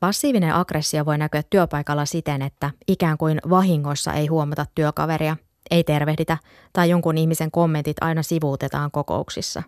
Passiivinen 0.00 0.54
aggressio 0.54 1.04
voi 1.04 1.18
näkyä 1.18 1.42
työpaikalla 1.50 2.06
siten, 2.06 2.42
että 2.42 2.70
ikään 2.88 3.18
kuin 3.18 3.40
vahingossa 3.50 4.12
ei 4.12 4.26
huomata 4.26 4.66
työkaveria, 4.74 5.36
ei 5.70 5.84
tervehditä 5.84 6.38
tai 6.72 6.90
jonkun 6.90 7.18
ihmisen 7.18 7.50
kommentit 7.50 7.96
aina 8.00 8.22
sivuutetaan 8.22 8.90
kokouksissa. 8.90 9.62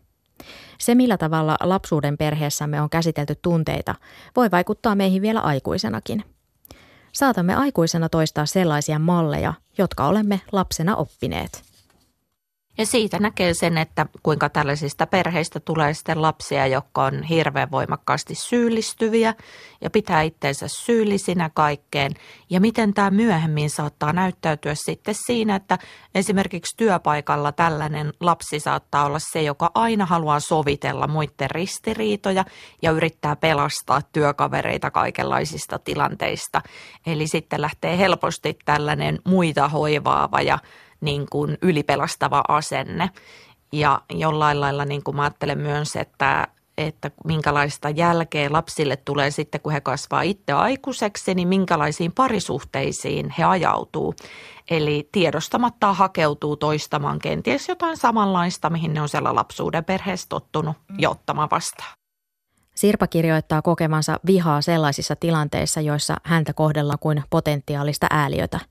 Se, 0.78 0.94
millä 0.94 1.16
tavalla 1.16 1.56
lapsuuden 1.60 2.18
perheessämme 2.18 2.80
on 2.80 2.90
käsitelty 2.90 3.34
tunteita, 3.42 3.94
voi 4.36 4.50
vaikuttaa 4.50 4.94
meihin 4.94 5.22
vielä 5.22 5.40
aikuisenakin. 5.40 6.24
Saatamme 7.12 7.54
aikuisena 7.54 8.08
toistaa 8.08 8.46
sellaisia 8.46 8.98
malleja, 8.98 9.54
jotka 9.78 10.06
olemme 10.06 10.40
lapsena 10.52 10.96
oppineet. 10.96 11.67
Ja 12.78 12.86
siitä 12.86 13.18
näkee 13.18 13.54
sen, 13.54 13.78
että 13.78 14.06
kuinka 14.22 14.48
tällaisista 14.48 15.06
perheistä 15.06 15.60
tulee 15.60 15.94
sitten 15.94 16.22
lapsia, 16.22 16.66
jotka 16.66 17.04
on 17.04 17.22
hirveän 17.22 17.70
voimakkaasti 17.70 18.34
syyllistyviä 18.34 19.34
ja 19.80 19.90
pitää 19.90 20.22
itseensä 20.22 20.66
syyllisinä 20.68 21.50
kaikkeen. 21.54 22.12
Ja 22.50 22.60
miten 22.60 22.94
tämä 22.94 23.10
myöhemmin 23.10 23.70
saattaa 23.70 24.12
näyttäytyä 24.12 24.74
sitten 24.74 25.14
siinä, 25.26 25.56
että 25.56 25.78
esimerkiksi 26.14 26.76
työpaikalla 26.76 27.52
tällainen 27.52 28.12
lapsi 28.20 28.60
saattaa 28.60 29.04
olla 29.04 29.18
se, 29.32 29.42
joka 29.42 29.70
aina 29.74 30.06
haluaa 30.06 30.40
sovitella 30.40 31.06
muiden 31.06 31.50
ristiriitoja 31.50 32.44
ja 32.82 32.90
yrittää 32.90 33.36
pelastaa 33.36 34.02
työkavereita 34.12 34.90
kaikenlaisista 34.90 35.78
tilanteista. 35.78 36.62
Eli 37.06 37.26
sitten 37.26 37.60
lähtee 37.60 37.98
helposti 37.98 38.58
tällainen 38.64 39.18
muita 39.24 39.68
hoivaava 39.68 40.40
ja 40.40 40.58
niin 41.00 41.26
kuin 41.30 41.58
ylipelastava 41.62 42.42
asenne. 42.48 43.10
Ja 43.72 44.00
jollain 44.10 44.60
lailla 44.60 44.84
niin 44.84 45.02
kuin 45.02 45.16
mä 45.16 45.22
ajattelen 45.22 45.58
myös, 45.58 45.96
että, 45.96 46.48
että 46.78 47.10
minkälaista 47.24 47.90
jälkeä 47.90 48.52
lapsille 48.52 48.96
tulee 48.96 49.30
sitten, 49.30 49.60
kun 49.60 49.72
he 49.72 49.80
kasvaa 49.80 50.22
itse 50.22 50.52
aikuiseksi, 50.52 51.34
niin 51.34 51.48
minkälaisiin 51.48 52.12
parisuhteisiin 52.12 53.34
he 53.38 53.44
ajautuu. 53.44 54.14
Eli 54.70 55.08
tiedostamatta 55.12 55.92
hakeutuu 55.92 56.56
toistamaan 56.56 57.18
kenties 57.18 57.68
jotain 57.68 57.96
samanlaista, 57.96 58.70
mihin 58.70 58.94
ne 58.94 59.02
on 59.02 59.08
siellä 59.08 59.34
lapsuuden 59.34 59.84
perheessä 59.84 60.26
tottunut 60.28 60.76
jo 60.98 61.10
ottamaan 61.10 61.48
vastaan. 61.50 61.92
Sirpa 62.74 63.06
kirjoittaa 63.06 63.62
kokemansa 63.62 64.20
vihaa 64.26 64.62
sellaisissa 64.62 65.16
tilanteissa, 65.16 65.80
joissa 65.80 66.16
häntä 66.22 66.52
kohdellaan 66.52 66.98
kuin 66.98 67.22
potentiaalista 67.30 68.06
ääliötä– 68.10 68.60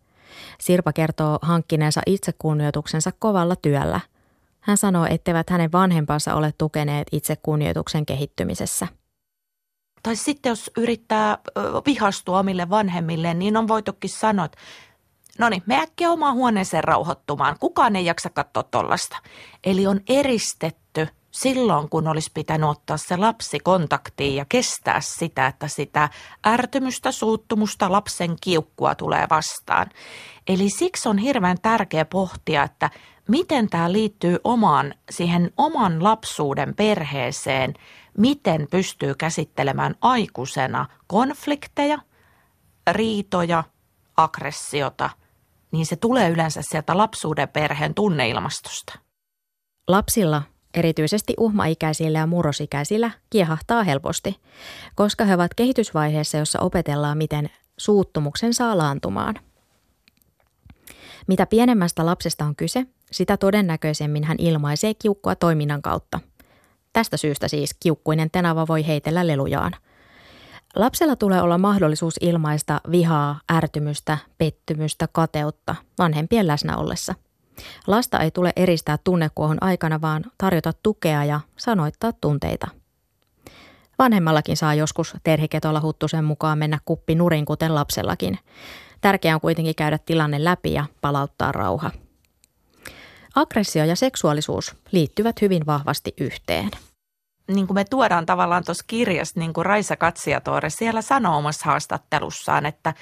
Sirpa 0.59 0.93
kertoo 0.93 1.39
hankkineensa 1.41 2.01
itsekunnioituksensa 2.05 3.11
kovalla 3.19 3.55
työllä. 3.55 3.99
Hän 4.59 4.77
sanoo, 4.77 5.07
etteivät 5.09 5.49
hänen 5.49 5.71
vanhempansa 5.71 6.35
ole 6.35 6.53
tukeneet 6.57 7.07
itsekunnioituksen 7.11 8.05
kehittymisessä. 8.05 8.87
Tai 10.03 10.15
sitten 10.15 10.49
jos 10.49 10.71
yrittää 10.77 11.37
vihastua 11.85 12.39
omille 12.39 12.69
vanhemmille, 12.69 13.33
niin 13.33 13.57
on 13.57 13.67
voitukin 13.67 14.09
sanoa, 14.09 14.45
että 14.45 14.57
no 15.39 15.49
niin, 15.49 15.63
me 15.65 15.79
äkkiä 15.79 16.11
omaan 16.11 16.35
huoneeseen 16.35 16.83
rauhoittumaan. 16.83 17.55
Kukaan 17.59 17.95
ei 17.95 18.05
jaksa 18.05 18.29
katsoa 18.29 18.63
tollasta. 18.63 19.17
Eli 19.63 19.87
on 19.87 20.01
eristetty 20.09 20.86
silloin, 21.41 21.89
kun 21.89 22.07
olisi 22.07 22.31
pitänyt 22.33 22.69
ottaa 22.69 22.97
se 22.97 23.17
lapsi 23.17 23.59
kontaktiin 23.59 24.35
ja 24.35 24.45
kestää 24.49 25.01
sitä, 25.01 25.47
että 25.47 25.67
sitä 25.67 26.09
ärtymystä, 26.47 27.11
suuttumusta, 27.11 27.91
lapsen 27.91 28.35
kiukkua 28.41 28.95
tulee 28.95 29.27
vastaan. 29.29 29.87
Eli 30.47 30.69
siksi 30.69 31.09
on 31.09 31.17
hirveän 31.17 31.57
tärkeä 31.61 32.05
pohtia, 32.05 32.63
että 32.63 32.89
miten 33.27 33.69
tämä 33.69 33.91
liittyy 33.91 34.37
omaan, 34.43 34.93
siihen 35.09 35.51
oman 35.57 36.03
lapsuuden 36.03 36.75
perheeseen, 36.75 37.73
miten 38.17 38.67
pystyy 38.71 39.15
käsittelemään 39.15 39.95
aikuisena 40.01 40.85
konflikteja, 41.07 41.99
riitoja, 42.91 43.63
aggressiota, 44.17 45.09
niin 45.71 45.85
se 45.85 45.95
tulee 45.95 46.29
yleensä 46.29 46.61
sieltä 46.63 46.97
lapsuuden 46.97 47.49
perheen 47.49 47.93
tunneilmastosta. 47.93 48.99
Lapsilla 49.87 50.43
erityisesti 50.77 51.33
uhmaikäisillä 51.39 52.19
ja 52.19 52.27
murrosikäisillä, 52.27 53.11
kiehahtaa 53.29 53.83
helposti, 53.83 54.35
koska 54.95 55.25
he 55.25 55.35
ovat 55.35 55.53
kehitysvaiheessa, 55.53 56.37
jossa 56.37 56.59
opetellaan, 56.59 57.17
miten 57.17 57.49
suuttumuksen 57.77 58.53
saa 58.53 58.77
laantumaan. 58.77 59.35
Mitä 61.27 61.45
pienemmästä 61.45 62.05
lapsesta 62.05 62.45
on 62.45 62.55
kyse, 62.55 62.85
sitä 63.11 63.37
todennäköisemmin 63.37 64.23
hän 64.23 64.37
ilmaisee 64.39 64.93
kiukkua 64.93 65.35
toiminnan 65.35 65.81
kautta. 65.81 66.19
Tästä 66.93 67.17
syystä 67.17 67.47
siis 67.47 67.75
kiukkuinen 67.79 68.31
tenava 68.31 68.67
voi 68.67 68.87
heitellä 68.87 69.27
lelujaan. 69.27 69.71
Lapsella 70.75 71.15
tulee 71.15 71.41
olla 71.41 71.57
mahdollisuus 71.57 72.15
ilmaista 72.21 72.81
vihaa, 72.91 73.39
ärtymystä, 73.53 74.17
pettymystä, 74.37 75.07
kateutta 75.11 75.75
vanhempien 75.99 76.47
läsnä 76.47 76.77
ollessa– 76.77 77.15
Lasta 77.87 78.19
ei 78.19 78.31
tule 78.31 78.53
eristää 78.55 78.97
tunnekuohon 79.03 79.57
aikana, 79.61 80.01
vaan 80.01 80.23
tarjota 80.37 80.73
tukea 80.83 81.23
ja 81.23 81.39
sanoittaa 81.57 82.11
tunteita. 82.21 82.67
Vanhemmallakin 83.99 84.57
saa 84.57 84.73
joskus 84.73 85.13
terhiketolla 85.23 85.81
huttusen 85.81 86.23
mukaan 86.23 86.57
mennä 86.57 86.79
kuppi 86.85 87.15
nurin, 87.15 87.45
kuten 87.45 87.75
lapsellakin. 87.75 88.39
Tärkeää 89.01 89.35
on 89.35 89.41
kuitenkin 89.41 89.75
käydä 89.75 89.97
tilanne 90.05 90.43
läpi 90.43 90.73
ja 90.73 90.85
palauttaa 91.01 91.51
rauha. 91.51 91.91
Aggressio 93.35 93.85
ja 93.85 93.95
seksuaalisuus 93.95 94.75
liittyvät 94.91 95.41
hyvin 95.41 95.65
vahvasti 95.65 96.13
yhteen 96.19 96.71
niin 97.47 97.67
kuin 97.67 97.75
me 97.75 97.85
tuodaan 97.85 98.25
tavallaan 98.25 98.63
tuossa 98.63 98.85
kirjassa, 98.87 99.39
niin 99.39 99.53
kuin 99.53 99.65
Raisa 99.65 99.95
Katsiatoore 99.95 100.69
siellä 100.69 101.01
sanoo 101.01 101.37
omassa 101.37 101.65
haastattelussaan, 101.65 102.65
että 102.65 102.93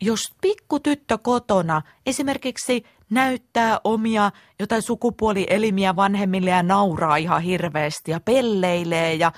jos 0.00 0.20
pikkutyttö 0.40 1.18
kotona 1.18 1.82
esimerkiksi 2.06 2.84
näyttää 3.10 3.80
omia 3.84 4.30
jotain 4.60 4.82
sukupuolielimiä 4.82 5.96
vanhemmille 5.96 6.50
ja 6.50 6.62
nauraa 6.62 7.16
ihan 7.16 7.42
hirveästi 7.42 8.10
ja 8.10 8.20
pelleilee 8.20 9.14
ja 9.14 9.32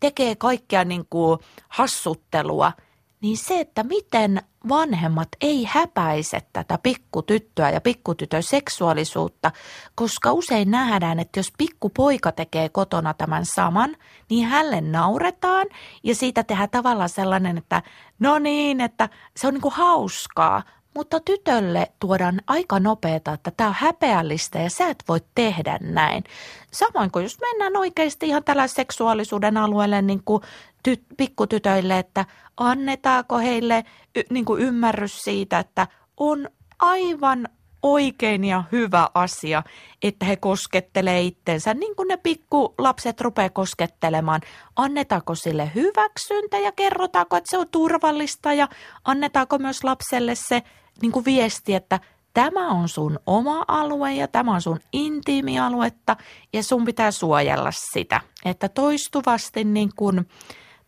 tekee 0.00 0.36
kaikkea 0.36 0.84
niin 0.84 1.06
kuin 1.10 1.38
hassuttelua, 1.68 2.72
niin 3.20 3.36
se, 3.36 3.60
että 3.60 3.82
miten 3.82 4.42
vanhemmat 4.68 5.28
ei 5.40 5.64
häpäise 5.64 6.40
tätä 6.52 6.78
pikkutyttöä 6.82 7.70
ja 7.70 7.80
pikkutytön 7.80 8.42
seksuaalisuutta, 8.42 9.50
koska 9.94 10.32
usein 10.32 10.70
nähdään, 10.70 11.20
että 11.20 11.38
jos 11.38 11.52
pikkupoika 11.58 12.32
tekee 12.32 12.68
kotona 12.68 13.14
tämän 13.14 13.44
saman, 13.54 13.96
niin 14.30 14.46
hälle 14.46 14.80
nauretaan 14.80 15.66
ja 16.02 16.14
siitä 16.14 16.44
tehdään 16.44 16.70
tavallaan 16.70 17.08
sellainen, 17.08 17.58
että 17.58 17.82
no 18.18 18.38
niin, 18.38 18.80
että 18.80 19.08
se 19.36 19.46
on 19.46 19.54
niin 19.54 19.62
kuin 19.62 19.74
hauskaa, 19.74 20.62
mutta 20.98 21.20
tytölle 21.20 21.92
tuodaan 22.00 22.40
aika 22.46 22.80
nopeeta, 22.80 23.32
että 23.32 23.50
tämä 23.56 23.68
on 23.68 23.76
häpeällistä 23.78 24.58
ja 24.58 24.70
sä 24.70 24.88
et 24.88 25.04
voi 25.08 25.20
tehdä 25.34 25.78
näin. 25.80 26.24
Samoin 26.72 27.10
kuin 27.10 27.22
jos 27.22 27.38
mennään 27.40 27.76
oikeasti 27.76 28.26
ihan 28.26 28.44
tällä 28.44 28.66
seksuaalisuuden 28.66 29.56
alueelle 29.56 30.02
niin 30.02 30.22
kuin 30.24 30.42
ty- 30.88 31.14
pikkutytöille, 31.16 31.98
että 31.98 32.24
annetaanko 32.56 33.38
heille 33.38 33.84
y- 34.16 34.22
niin 34.30 34.44
kuin 34.44 34.62
ymmärrys 34.62 35.24
siitä, 35.24 35.58
että 35.58 35.86
on 36.16 36.48
aivan 36.78 37.48
oikein 37.82 38.44
ja 38.44 38.64
hyvä 38.72 39.08
asia, 39.14 39.62
että 40.02 40.26
he 40.26 40.36
koskettelee 40.36 41.20
itsensä 41.20 41.74
niin 41.74 41.96
kuin 41.96 42.08
ne 42.08 42.16
pikkulapset 42.16 43.20
rupeaa 43.20 43.50
koskettelemaan. 43.50 44.40
Annetaanko 44.76 45.34
sille 45.34 45.70
hyväksyntä 45.74 46.58
ja 46.58 46.72
kerrotaanko, 46.72 47.36
että 47.36 47.50
se 47.50 47.58
on 47.58 47.68
turvallista 47.68 48.52
ja 48.52 48.68
annetaanko 49.04 49.58
myös 49.58 49.84
lapselle 49.84 50.34
se 50.34 50.62
niin 51.02 51.12
kuin 51.12 51.24
viesti, 51.24 51.74
että 51.74 52.00
tämä 52.34 52.70
on 52.70 52.88
sun 52.88 53.18
oma 53.26 53.64
alue 53.68 54.12
ja 54.12 54.28
tämä 54.28 54.54
on 54.54 54.62
sun 54.62 54.80
intiimialuetta 54.92 56.16
ja 56.52 56.62
sun 56.62 56.84
pitää 56.84 57.10
suojella 57.10 57.70
sitä. 57.92 58.20
Että 58.44 58.68
toistuvasti 58.68 59.64
niin 59.64 59.90
kuin, 59.96 60.28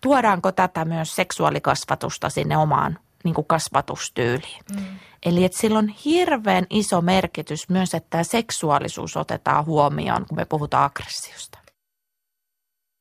tuodaanko 0.01 0.53
tätä 0.53 0.85
myös 0.85 1.16
seksuaalikasvatusta 1.16 2.31
sinne 2.31 2.57
omaan 2.57 2.99
niin 3.25 3.35
kuin 3.35 3.46
kasvatustyyliin. 3.46 4.64
Mm. 4.75 4.85
Eli 5.23 5.44
että 5.44 5.59
sillä 5.59 5.79
on 5.79 5.88
hirveän 5.88 6.66
iso 6.70 7.01
merkitys 7.01 7.68
myös, 7.68 7.94
että 7.94 8.11
tämä 8.11 8.25
seksuaalisuus 8.25 9.16
otetaan 9.16 9.66
huomioon, 9.66 10.27
kun 10.27 10.37
me 10.37 10.44
puhutaan 10.44 10.85
aggressiosta. 10.85 11.59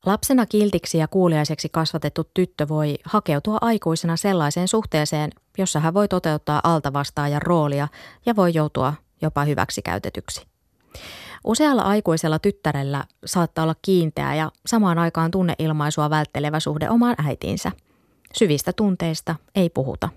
Lapsena 0.06 0.46
kiltiksi 0.46 0.98
ja 0.98 1.08
kuuliaiseksi 1.08 1.70
kasvatettu 1.70 2.24
tyttö 2.34 2.68
voi 2.68 2.96
hakeutua 3.04 3.58
aikuisena 3.62 4.18
sellaiseen 4.18 4.68
suhteeseen, 4.68 5.32
jossa 5.58 5.80
hän 5.80 5.94
voi 5.94 6.08
toteuttaa 6.08 6.62
altavastaajan 6.64 7.42
roolia 7.42 7.88
ja 8.26 8.36
voi 8.36 8.54
joutua 8.54 8.94
jopa 9.22 9.44
hyväksikäytetyksi. 9.44 10.48
Usealla 11.44 11.82
aikuisella 11.82 12.40
tyttärellä 12.40 13.04
saattaa 13.26 13.64
olla 13.64 13.76
kiinteä 13.82 14.36
ja 14.36 14.52
samaan 14.66 15.00
aikaan 15.00 15.32
tunneilmaisua 15.32 16.10
välttelevä 16.10 16.60
suhde 16.60 16.90
omaan 16.90 17.16
äitiinsä. 17.26 17.72
Syvistä 18.34 18.74
tunteista 18.74 19.36
ei 19.56 19.70
puhuta. 19.70 20.10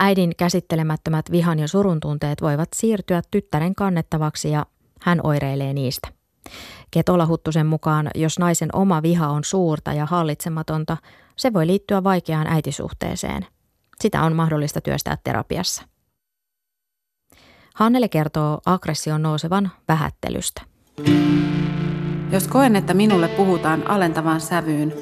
Äidin 0.00 0.32
käsittelemättömät 0.36 1.30
vihan 1.30 1.58
ja 1.58 1.68
surun 1.68 2.00
tunteet 2.00 2.42
voivat 2.42 2.68
siirtyä 2.76 3.22
tyttären 3.30 3.74
kannettavaksi 3.74 4.50
ja 4.50 4.66
hän 5.00 5.20
oireilee 5.22 5.72
niistä. 5.72 6.08
Ketola 6.92 7.26
Huttusen 7.26 7.66
mukaan, 7.66 8.10
jos 8.14 8.38
naisen 8.38 8.68
oma 8.72 9.02
viha 9.02 9.28
on 9.28 9.44
suurta 9.44 9.92
ja 9.92 10.06
hallitsematonta, 10.06 10.96
se 11.36 11.52
voi 11.52 11.66
liittyä 11.66 12.04
vaikeaan 12.04 12.46
äitisuhteeseen. 12.46 13.46
Sitä 14.00 14.22
on 14.22 14.36
mahdollista 14.36 14.80
työstää 14.80 15.18
terapiassa. 15.24 15.82
Hannele 17.74 18.08
kertoo 18.08 18.60
aggression 18.66 19.22
nousevan 19.22 19.70
vähättelystä. 19.88 20.62
Jos 22.32 22.48
koen, 22.48 22.76
että 22.76 22.94
minulle 22.94 23.28
puhutaan 23.28 23.90
alentavan 23.90 24.40
sävyyn, 24.40 24.94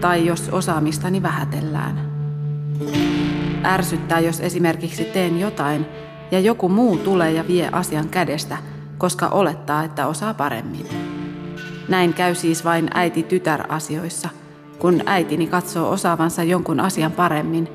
tai 0.00 0.26
jos 0.26 0.48
osaamistani 0.48 1.22
vähätellään. 1.22 2.10
Ärsyttää, 3.64 4.20
jos 4.20 4.40
esimerkiksi 4.40 5.04
teen 5.04 5.40
jotain 5.40 5.86
ja 6.30 6.40
joku 6.40 6.68
muu 6.68 6.96
tulee 6.96 7.32
ja 7.32 7.46
vie 7.48 7.68
asian 7.72 8.08
kädestä– 8.08 8.58
koska 9.00 9.28
olettaa, 9.28 9.84
että 9.84 10.06
osaa 10.06 10.34
paremmin. 10.34 10.86
Näin 11.88 12.14
käy 12.14 12.34
siis 12.34 12.64
vain 12.64 12.90
äiti-tytär-asioissa, 12.94 14.28
kun 14.78 15.02
äitini 15.06 15.46
katsoo 15.46 15.90
osaavansa 15.90 16.42
jonkun 16.42 16.80
asian 16.80 17.12
paremmin, 17.12 17.68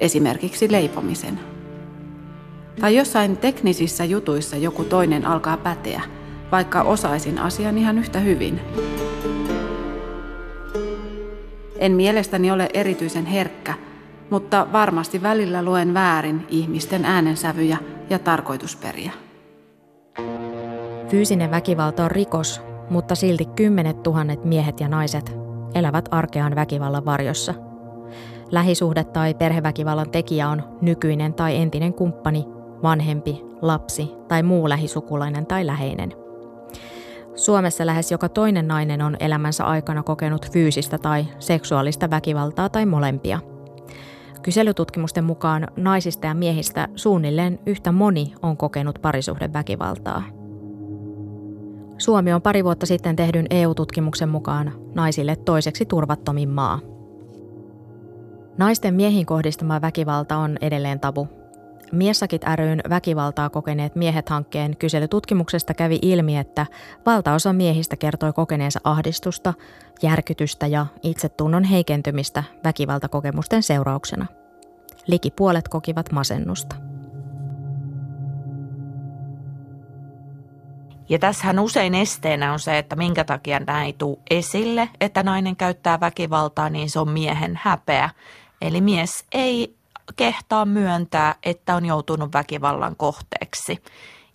esimerkiksi 0.00 0.72
leipomisen. 0.72 1.40
Tai 2.80 2.96
jossain 2.96 3.36
teknisissä 3.36 4.04
jutuissa 4.04 4.56
joku 4.56 4.84
toinen 4.84 5.26
alkaa 5.26 5.56
päteä, 5.56 6.02
vaikka 6.52 6.82
osaisin 6.82 7.38
asian 7.38 7.78
ihan 7.78 7.98
yhtä 7.98 8.18
hyvin. 8.18 8.60
En 11.76 11.92
mielestäni 11.92 12.50
ole 12.50 12.68
erityisen 12.74 13.26
herkkä, 13.26 13.74
mutta 14.30 14.66
varmasti 14.72 15.22
välillä 15.22 15.62
luen 15.62 15.94
väärin 15.94 16.46
ihmisten 16.48 17.04
äänensävyjä 17.04 17.78
ja 18.10 18.18
tarkoitusperiä. 18.18 19.12
Fyysinen 21.12 21.50
väkivalta 21.50 22.04
on 22.04 22.10
rikos, 22.10 22.60
mutta 22.90 23.14
silti 23.14 23.44
kymmenet 23.44 24.02
tuhannet 24.02 24.44
miehet 24.44 24.80
ja 24.80 24.88
naiset 24.88 25.36
elävät 25.74 26.08
arkeaan 26.10 26.54
väkivallan 26.54 27.04
varjossa. 27.04 27.54
Lähisuhde 28.50 29.04
tai 29.04 29.34
perheväkivallan 29.34 30.10
tekijä 30.10 30.48
on 30.48 30.62
nykyinen 30.80 31.34
tai 31.34 31.56
entinen 31.56 31.94
kumppani, 31.94 32.44
vanhempi, 32.82 33.42
lapsi 33.62 34.10
tai 34.28 34.42
muu 34.42 34.68
lähisukulainen 34.68 35.46
tai 35.46 35.66
läheinen. 35.66 36.12
Suomessa 37.34 37.86
lähes 37.86 38.12
joka 38.12 38.28
toinen 38.28 38.68
nainen 38.68 39.02
on 39.02 39.16
elämänsä 39.20 39.64
aikana 39.64 40.02
kokenut 40.02 40.50
fyysistä 40.50 40.98
tai 40.98 41.26
seksuaalista 41.38 42.10
väkivaltaa 42.10 42.68
tai 42.68 42.86
molempia. 42.86 43.38
Kyselytutkimusten 44.42 45.24
mukaan 45.24 45.68
naisista 45.76 46.26
ja 46.26 46.34
miehistä 46.34 46.88
suunnilleen 46.96 47.58
yhtä 47.66 47.92
moni 47.92 48.34
on 48.42 48.56
kokenut 48.56 48.98
parisuhdeväkivaltaa. 49.02 50.41
Suomi 51.98 52.32
on 52.32 52.42
pari 52.42 52.64
vuotta 52.64 52.86
sitten 52.86 53.16
tehdyn 53.16 53.46
EU-tutkimuksen 53.50 54.28
mukaan 54.28 54.72
naisille 54.94 55.36
toiseksi 55.36 55.86
turvattomin 55.86 56.48
maa. 56.48 56.80
Naisten 58.58 58.94
miehiin 58.94 59.26
kohdistama 59.26 59.80
väkivalta 59.80 60.36
on 60.36 60.56
edelleen 60.60 61.00
tabu. 61.00 61.28
Miessakit 61.92 62.42
ryn 62.56 62.80
väkivaltaa 62.88 63.50
kokeneet 63.50 63.96
miehet 63.96 64.28
hankkeen 64.28 64.76
kyselytutkimuksesta 64.76 65.74
kävi 65.74 65.98
ilmi, 66.02 66.38
että 66.38 66.66
valtaosa 67.06 67.52
miehistä 67.52 67.96
kertoi 67.96 68.32
kokeneensa 68.32 68.80
ahdistusta, 68.84 69.54
järkytystä 70.02 70.66
ja 70.66 70.86
itsetunnon 71.02 71.64
heikentymistä 71.64 72.44
väkivaltakokemusten 72.64 73.62
seurauksena. 73.62 74.26
Liki 75.06 75.30
puolet 75.30 75.68
kokivat 75.68 76.12
masennusta. 76.12 76.91
Ja 81.12 81.18
tässähän 81.18 81.58
usein 81.58 81.94
esteenä 81.94 82.52
on 82.52 82.58
se, 82.58 82.78
että 82.78 82.96
minkä 82.96 83.24
takia 83.24 83.58
nämä 83.58 83.84
ei 83.84 83.92
tule 83.92 84.18
esille, 84.30 84.88
että 85.00 85.22
nainen 85.22 85.56
käyttää 85.56 86.00
väkivaltaa, 86.00 86.70
niin 86.70 86.90
se 86.90 87.00
on 87.00 87.08
miehen 87.10 87.58
häpeä. 87.62 88.10
Eli 88.60 88.80
mies 88.80 89.24
ei 89.32 89.76
kehtaa 90.16 90.64
myöntää, 90.64 91.34
että 91.42 91.76
on 91.76 91.86
joutunut 91.86 92.32
väkivallan 92.32 92.96
kohteeksi. 92.96 93.82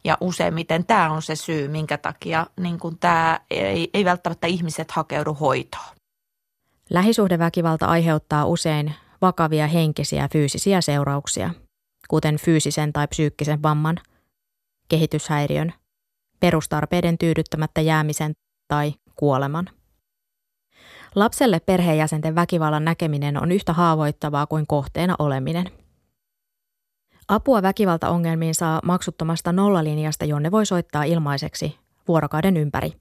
Ja 0.04 0.18
useimmiten 0.22 0.86
tämä 0.86 1.12
on 1.12 1.22
se 1.22 1.36
syy, 1.36 1.68
minkä 1.68 1.98
takia 1.98 2.48
niin 2.60 2.80
kun 2.80 2.98
tämä 3.00 3.40
ei, 3.52 3.90
ei 3.94 4.06
välttämättä 4.06 4.48
ihmiset 4.48 4.92
hakeudu 4.92 5.34
hoitoon. 5.34 5.96
Lähisuhdeväkivalta 6.90 7.86
aiheuttaa 7.86 8.46
usein 8.46 8.94
vakavia 9.22 9.68
henkisiä 9.68 10.28
fyysisiä 10.32 10.82
seurauksia, 10.82 11.50
kuten 12.08 12.38
fyysisen 12.38 12.94
tai 12.94 13.08
psyykkisen 13.08 13.64
vamman, 13.64 13.98
kehityshäiriön– 14.90 15.74
perustarpeiden 16.40 17.18
tyydyttämättä 17.18 17.82
jäämisen 17.82 18.34
tai 18.68 18.94
kuoleman. 19.16 19.70
Lapselle 21.16 21.60
perheenjäsenten 21.60 22.36
väkivallan 22.36 22.86
näkeminen 22.86 23.42
on 23.44 23.52
yhtä 23.52 23.74
haavoittavaa 23.74 24.48
kuin 24.48 24.68
kohteena 24.68 25.16
oleminen. 25.20 25.72
Apua 27.28 27.62
väkivaltaongelmiin 27.62 28.56
saa 28.56 28.80
maksuttomasta 28.86 29.54
nollalinjasta, 29.54 30.26
jonne 30.26 30.52
voi 30.52 30.66
soittaa 30.66 31.04
ilmaiseksi 31.04 31.78
vuorokauden 32.08 32.58
ympäri. 32.58 32.94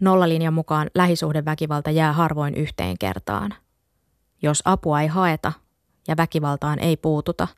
Nollalinjan 0.00 0.54
mukaan 0.54 0.90
lähisuhdeväkivalta 0.94 1.90
jää 1.90 2.12
harvoin 2.12 2.54
yhteen 2.54 2.98
kertaan. 2.98 3.54
Jos 4.42 4.62
apua 4.64 5.00
ei 5.00 5.08
haeta 5.08 5.52
ja 6.08 6.16
väkivaltaan 6.16 6.78
ei 6.78 6.96
puututa, 6.96 7.48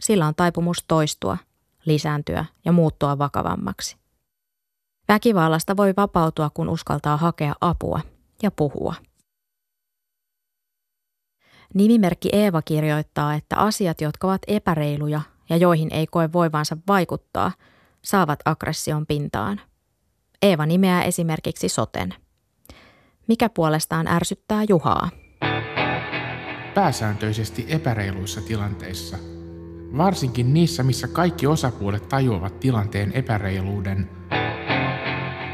sillä 0.00 0.26
on 0.26 0.34
taipumus 0.34 0.84
toistua, 0.88 1.36
lisääntyä 1.84 2.44
ja 2.64 2.72
muuttua 2.72 3.18
vakavammaksi. 3.18 3.96
Väkivallasta 5.08 5.76
voi 5.76 5.94
vapautua, 5.96 6.50
kun 6.54 6.68
uskaltaa 6.68 7.16
hakea 7.16 7.54
apua 7.60 8.00
ja 8.42 8.50
puhua. 8.50 8.94
Nimimerkki 11.74 12.28
Eeva 12.32 12.62
kirjoittaa, 12.62 13.34
että 13.34 13.56
asiat, 13.56 14.00
jotka 14.00 14.26
ovat 14.26 14.42
epäreiluja 14.46 15.20
ja 15.50 15.56
joihin 15.56 15.88
ei 15.92 16.06
koe 16.06 16.32
voivansa 16.32 16.76
vaikuttaa, 16.88 17.52
saavat 18.04 18.40
aggression 18.44 19.06
pintaan. 19.06 19.60
Eeva 20.42 20.66
nimeää 20.66 21.02
esimerkiksi 21.02 21.68
soten. 21.68 22.14
Mikä 23.26 23.48
puolestaan 23.48 24.06
ärsyttää 24.06 24.62
Juhaa? 24.68 25.10
Pääsääntöisesti 26.74 27.66
epäreiluissa 27.68 28.40
tilanteissa, 28.40 29.16
varsinkin 29.96 30.54
niissä, 30.54 30.82
missä 30.82 31.08
kaikki 31.08 31.46
osapuolet 31.46 32.08
tajuavat 32.08 32.60
tilanteen 32.60 33.12
epäreiluuden– 33.12 34.10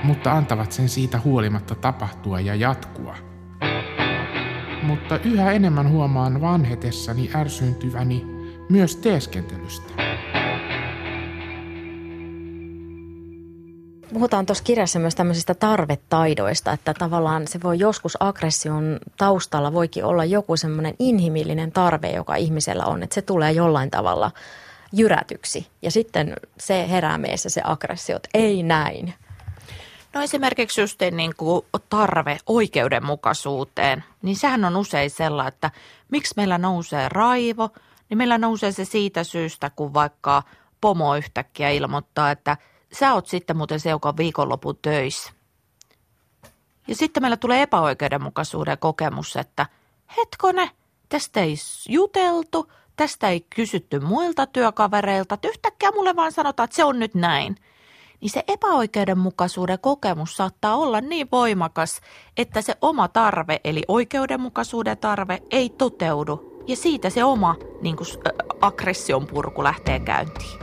mutta 0.05 0.33
antavat 0.33 0.73
sen 0.73 0.89
siitä 0.89 1.21
huolimatta 1.25 1.75
tapahtua 1.75 2.41
ja 2.41 2.55
jatkua. 2.55 3.17
Mutta 4.83 5.19
yhä 5.19 5.53
enemmän 5.53 5.91
huomaan 5.91 6.41
vanhetessani 6.41 7.31
ärsyyntyväni 7.35 8.25
myös 8.69 8.97
teeskentelystä. 8.97 9.93
Puhutaan 14.13 14.47
tuossa 14.47 14.65
kirjassa 14.65 14.99
myös 14.99 15.15
tämmöisistä 15.15 15.55
tarvetaidoista, 15.55 16.73
että 16.73 16.95
tavallaan 16.95 17.49
se 17.49 17.63
voi 17.63 17.79
joskus 17.79 18.17
aggression 18.21 18.99
taustalla 19.17 19.73
voikin 19.73 20.05
olla 20.05 20.25
joku 20.25 20.57
semmoinen 20.57 20.95
inhimillinen 20.99 21.73
tarve, 21.73 22.11
joka 22.11 22.37
ihmisellä 22.37 22.85
on, 22.85 23.03
että 23.03 23.15
se 23.15 23.23
tulee 23.23 23.53
jollain 23.53 23.91
tavalla 23.91 24.31
jyrätyksi. 24.93 25.67
Ja 25.83 25.91
sitten 25.91 26.35
se 26.59 26.89
herää 26.91 27.19
meissä 27.19 27.51
se 27.51 27.61
aggressio, 27.65 28.17
että 28.17 28.29
ei 28.35 28.63
näin. 28.63 29.15
No 30.15 30.23
esimerkiksi 30.23 30.81
just 30.81 31.01
niin 31.11 31.35
kuin 31.37 31.67
tarve 31.89 32.39
oikeudenmukaisuuteen, 32.47 34.05
niin 34.23 34.37
sehän 34.37 34.65
on 34.65 34.77
usein 34.77 35.11
sellainen, 35.11 35.53
että 35.55 35.71
miksi 36.11 36.35
meillä 36.37 36.59
nousee 36.59 37.09
raivo, 37.09 37.71
niin 38.09 38.19
meillä 38.19 38.39
nousee 38.39 38.73
se 38.73 38.85
siitä 38.85 39.25
syystä, 39.25 39.71
kun 39.71 39.95
vaikka 39.95 40.43
pomo 40.81 41.17
yhtäkkiä 41.17 41.71
ilmoittaa, 41.71 42.31
että 42.31 42.57
sä 42.93 43.15
oot 43.15 43.27
sitten 43.27 43.57
muuten 43.57 43.81
se, 43.81 43.91
joka 43.91 44.09
on 44.09 44.17
viikonlopun 44.17 44.79
töissä. 44.83 45.33
Ja 46.89 46.95
sitten 46.95 47.23
meillä 47.23 47.37
tulee 47.37 47.63
epäoikeudenmukaisuuden 47.63 48.79
kokemus, 48.79 49.37
että 49.37 49.67
hetkone, 50.17 50.71
tästä 51.09 51.41
ei 51.41 51.55
juteltu, 51.89 52.73
tästä 52.97 53.29
ei 53.29 53.47
kysytty 53.57 54.01
muilta 54.01 54.47
työkavereilta, 54.47 55.35
että 55.35 55.49
yhtäkkiä 55.49 55.91
mulle 55.91 56.17
vaan 56.17 56.33
sanotaan, 56.33 56.65
että 56.65 56.77
se 56.77 56.85
on 56.85 56.99
nyt 56.99 57.15
näin– 57.15 57.57
niin 58.25 58.31
se 58.31 58.45
epäoikeudenmukaisuuden 58.49 59.79
kokemus 59.79 60.37
saattaa 60.37 60.77
olla 60.77 61.01
niin 61.01 61.29
voimakas, 61.33 62.01
että 62.37 62.63
se 62.63 62.75
oma 62.81 63.09
tarve, 63.09 63.61
eli 63.65 63.83
oikeudenmukaisuuden 63.89 64.99
tarve, 64.99 65.43
ei 65.51 65.71
toteudu. 65.71 66.63
Ja 66.67 66.77
siitä 66.77 67.11
se 67.11 67.25
oma 67.25 67.57
niin 67.83 67.97
kuin, 67.97 68.07
aggression 68.61 69.27
purku 69.27 69.65
lähtee 69.65 70.01
käyntiin. 70.01 70.59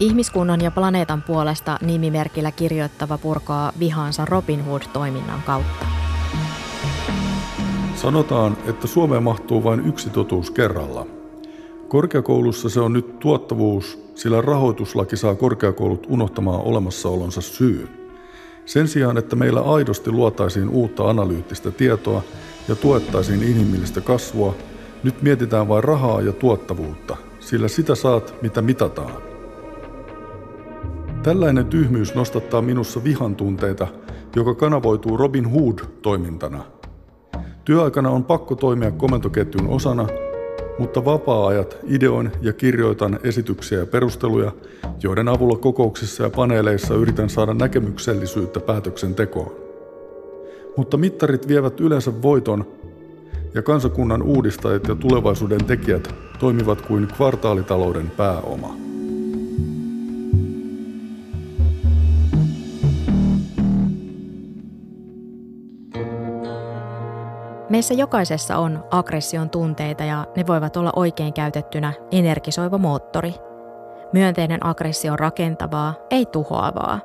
Ihmiskunnan 0.00 0.60
ja 0.60 0.70
planeetan 0.70 1.22
puolesta 1.22 1.78
nimimerkillä 1.82 2.50
kirjoittava 2.50 3.18
purkaa 3.18 3.72
vihaansa 3.78 4.24
Robin 4.24 4.64
Hood-toiminnan 4.64 5.42
kautta. 5.42 5.86
Sanotaan, 7.94 8.56
että 8.66 8.86
Suomeen 8.86 9.22
mahtuu 9.22 9.64
vain 9.64 9.86
yksi 9.86 10.10
totuus 10.10 10.50
kerralla. 10.50 11.21
Korkeakoulussa 11.92 12.68
se 12.68 12.80
on 12.80 12.92
nyt 12.92 13.18
tuottavuus 13.18 13.98
sillä 14.14 14.40
rahoituslaki 14.40 15.16
saa 15.16 15.34
korkeakoulut 15.34 16.06
unohtamaan 16.08 16.60
olemassaolonsa 16.60 17.40
syyn. 17.40 17.88
Sen 18.66 18.88
sijaan, 18.88 19.18
että 19.18 19.36
meillä 19.36 19.60
aidosti 19.60 20.10
luotaisiin 20.10 20.68
uutta 20.68 21.10
analyyttistä 21.10 21.70
tietoa 21.70 22.22
ja 22.68 22.74
tuettaisiin 22.74 23.42
inhimillistä 23.42 24.00
kasvua, 24.00 24.54
nyt 25.02 25.22
mietitään 25.22 25.68
vain 25.68 25.84
rahaa 25.84 26.20
ja 26.20 26.32
tuottavuutta, 26.32 27.16
sillä 27.40 27.68
sitä 27.68 27.94
saat, 27.94 28.34
mitä 28.42 28.62
mitataan. 28.62 29.22
Tällainen 31.22 31.66
tyhmyys 31.66 32.14
nostattaa 32.14 32.62
minussa 32.62 33.04
vihan 33.04 33.36
tunteita, 33.36 33.86
joka 34.36 34.54
kanavoituu 34.54 35.16
Robin 35.16 35.50
Hood-toimintana. 35.50 36.64
Työaikana 37.64 38.10
on 38.10 38.24
pakko 38.24 38.54
toimia 38.54 38.90
komentoketjun 38.90 39.68
osana, 39.68 40.06
mutta 40.82 41.04
vapaa-ajat 41.04 41.78
ideoin 41.84 42.32
ja 42.40 42.52
kirjoitan 42.52 43.18
esityksiä 43.24 43.78
ja 43.78 43.86
perusteluja, 43.86 44.52
joiden 45.02 45.28
avulla 45.28 45.56
kokouksissa 45.56 46.22
ja 46.22 46.30
paneeleissa 46.30 46.94
yritän 46.94 47.30
saada 47.30 47.54
näkemyksellisyyttä 47.54 48.60
päätöksentekoon. 48.60 49.52
Mutta 50.76 50.96
mittarit 50.96 51.48
vievät 51.48 51.80
yleensä 51.80 52.22
voiton 52.22 52.66
ja 53.54 53.62
kansakunnan 53.62 54.22
uudistajat 54.22 54.88
ja 54.88 54.94
tulevaisuuden 54.94 55.64
tekijät 55.64 56.14
toimivat 56.38 56.82
kuin 56.82 57.08
kvartaalitalouden 57.16 58.10
pääoma. 58.10 58.76
Meissä 67.72 67.94
jokaisessa 67.94 68.58
on 68.58 68.84
aggression 68.90 69.50
tunteita 69.50 70.04
ja 70.04 70.26
ne 70.36 70.46
voivat 70.46 70.76
olla 70.76 70.92
oikein 70.96 71.32
käytettynä 71.32 71.92
energisoiva 72.10 72.78
moottori. 72.78 73.34
Myönteinen 74.12 74.66
aggressio 74.66 75.12
on 75.12 75.18
rakentavaa, 75.18 75.94
ei 76.10 76.26
tuhoavaa, 76.26 77.00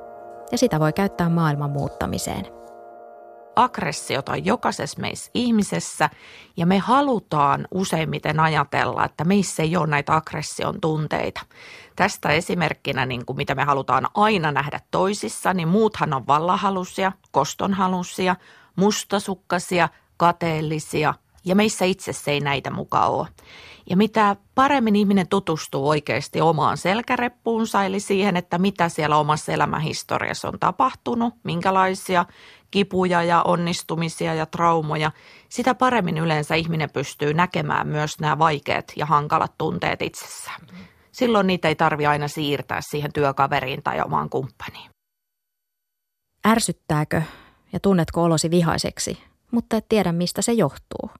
ja 0.52 0.58
sitä 0.58 0.80
voi 0.80 0.92
käyttää 0.92 1.28
maailman 1.28 1.70
muuttamiseen. 1.70 2.46
Aggressiota 3.56 4.32
on 4.32 4.44
jokaisessa 4.44 5.00
meissä 5.00 5.30
ihmisessä 5.34 6.10
ja 6.56 6.66
me 6.66 6.78
halutaan 6.78 7.68
useimmiten 7.74 8.40
ajatella, 8.40 9.04
että 9.04 9.24
meissä 9.24 9.62
ei 9.62 9.76
ole 9.76 9.86
näitä 9.86 10.16
aggression 10.16 10.80
tunteita. 10.80 11.40
Tästä 11.96 12.28
esimerkkinä, 12.28 13.06
niin 13.06 13.26
kuin 13.26 13.36
mitä 13.36 13.54
me 13.54 13.64
halutaan 13.64 14.06
aina 14.14 14.52
nähdä 14.52 14.80
toisissa, 14.90 15.54
niin 15.54 15.68
muuthan 15.68 16.12
on 16.12 16.26
vallahalusia, 16.26 17.12
kostonhalusia, 17.30 18.36
mustasukkasia, 18.76 19.88
kateellisia 20.18 21.14
ja 21.44 21.54
meissä 21.54 21.84
itsessä 21.84 22.30
ei 22.30 22.40
näitä 22.40 22.70
mukaan 22.70 23.10
ole. 23.10 23.28
Ja 23.90 23.96
mitä 23.96 24.36
paremmin 24.54 24.96
ihminen 24.96 25.28
tutustuu 25.28 25.88
oikeasti 25.88 26.40
omaan 26.40 26.76
selkäreppuunsa, 26.76 27.84
eli 27.84 28.00
siihen, 28.00 28.36
että 28.36 28.58
mitä 28.58 28.88
siellä 28.88 29.16
omassa 29.16 29.52
elämähistoriassa 29.52 30.48
on 30.48 30.58
tapahtunut, 30.60 31.34
minkälaisia 31.44 32.26
kipuja 32.70 33.22
ja 33.22 33.42
onnistumisia 33.42 34.34
ja 34.34 34.46
traumoja, 34.46 35.10
sitä 35.48 35.74
paremmin 35.74 36.18
yleensä 36.18 36.54
ihminen 36.54 36.90
pystyy 36.90 37.34
näkemään 37.34 37.88
myös 37.88 38.20
nämä 38.20 38.38
vaikeat 38.38 38.92
ja 38.96 39.06
hankalat 39.06 39.52
tunteet 39.58 40.02
itsessään. 40.02 40.60
Silloin 41.12 41.46
niitä 41.46 41.68
ei 41.68 41.74
tarvi 41.74 42.06
aina 42.06 42.28
siirtää 42.28 42.80
siihen 42.90 43.12
työkaveriin 43.12 43.82
tai 43.82 44.00
omaan 44.00 44.30
kumppaniin. 44.30 44.90
Ärsyttääkö 46.46 47.22
ja 47.72 47.80
tunnetko 47.80 48.22
olosi 48.22 48.50
vihaiseksi 48.50 49.18
mutta 49.50 49.76
et 49.76 49.86
tiedä 49.88 50.12
mistä 50.12 50.42
se 50.42 50.52
johtuu. 50.52 51.10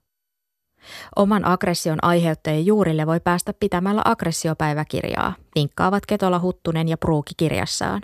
Oman 1.15 1.45
aggression 1.45 1.99
aiheuttajien 2.01 2.65
juurille 2.65 3.07
voi 3.07 3.19
päästä 3.19 3.53
pitämällä 3.59 4.01
aggressiopäiväkirjaa, 4.05 5.33
vinkkaavat 5.55 6.05
Ketola 6.05 6.39
Huttunen 6.39 6.87
ja 6.87 6.97
Pruuki 6.97 7.33
kirjassaan. 7.37 8.01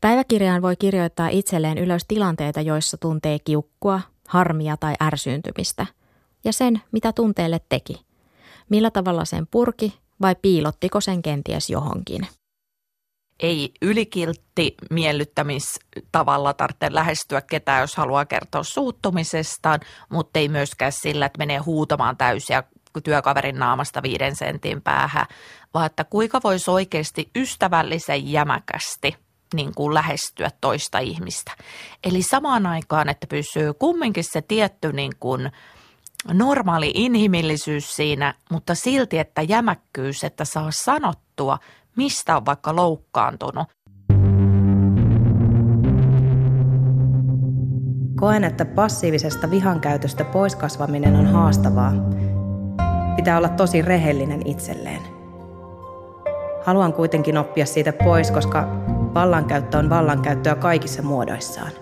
Päiväkirjaan 0.00 0.62
voi 0.62 0.76
kirjoittaa 0.76 1.28
itselleen 1.28 1.78
ylös 1.78 2.02
tilanteita, 2.08 2.60
joissa 2.60 2.96
tuntee 2.96 3.38
kiukkua, 3.38 4.00
harmia 4.28 4.76
tai 4.76 4.94
ärsyyntymistä, 5.02 5.86
ja 6.44 6.52
sen, 6.52 6.82
mitä 6.92 7.12
tunteelle 7.12 7.60
teki. 7.68 8.00
Millä 8.68 8.90
tavalla 8.90 9.24
sen 9.24 9.46
purki 9.50 9.98
vai 10.20 10.36
piilottiko 10.42 11.00
sen 11.00 11.22
kenties 11.22 11.70
johonkin 11.70 12.26
ei 13.40 13.72
ylikiltti 13.82 14.74
miellyttämistavalla 14.90 16.54
tarvitse 16.54 16.94
lähestyä 16.94 17.40
ketään, 17.40 17.80
jos 17.80 17.96
haluaa 17.96 18.24
kertoa 18.24 18.62
suuttumisestaan, 18.62 19.80
mutta 20.08 20.38
ei 20.38 20.48
myöskään 20.48 20.92
sillä, 20.92 21.26
että 21.26 21.38
menee 21.38 21.58
huutamaan 21.58 22.16
täysiä 22.16 22.62
työkaverin 23.04 23.58
naamasta 23.58 24.02
viiden 24.02 24.36
sentin 24.36 24.82
päähän, 24.82 25.26
vaan 25.74 25.86
että 25.86 26.04
kuinka 26.04 26.40
voisi 26.44 26.70
oikeasti 26.70 27.30
ystävällisen 27.36 28.32
jämäkästi 28.32 29.16
niin 29.54 29.74
kuin 29.74 29.94
lähestyä 29.94 30.50
toista 30.60 30.98
ihmistä. 30.98 31.52
Eli 32.04 32.22
samaan 32.22 32.66
aikaan, 32.66 33.08
että 33.08 33.26
pysyy 33.26 33.72
kumminkin 33.74 34.24
se 34.24 34.42
tietty 34.42 34.92
niin 34.92 35.12
kuin 35.20 35.52
normaali 36.32 36.92
inhimillisyys 36.94 37.96
siinä, 37.96 38.34
mutta 38.50 38.74
silti, 38.74 39.18
että 39.18 39.42
jämäkkyys, 39.42 40.24
että 40.24 40.44
saa 40.44 40.70
sanottua, 40.70 41.58
mistä 41.96 42.36
on 42.36 42.46
vaikka 42.46 42.76
loukkaantunut. 42.76 43.66
Koen, 48.16 48.44
että 48.44 48.64
passiivisesta 48.64 49.50
vihan 49.50 49.80
käytöstä 49.80 50.24
poiskasvaminen 50.24 51.16
on 51.16 51.26
haastavaa. 51.26 51.92
Pitää 53.16 53.36
olla 53.36 53.48
tosi 53.48 53.82
rehellinen 53.82 54.46
itselleen. 54.46 55.00
Haluan 56.64 56.92
kuitenkin 56.92 57.38
oppia 57.38 57.66
siitä 57.66 57.92
pois, 57.92 58.30
koska 58.30 58.68
vallankäyttö 59.14 59.78
on 59.78 59.90
vallankäyttöä 59.90 60.54
kaikissa 60.54 61.02
muodoissaan. 61.02 61.72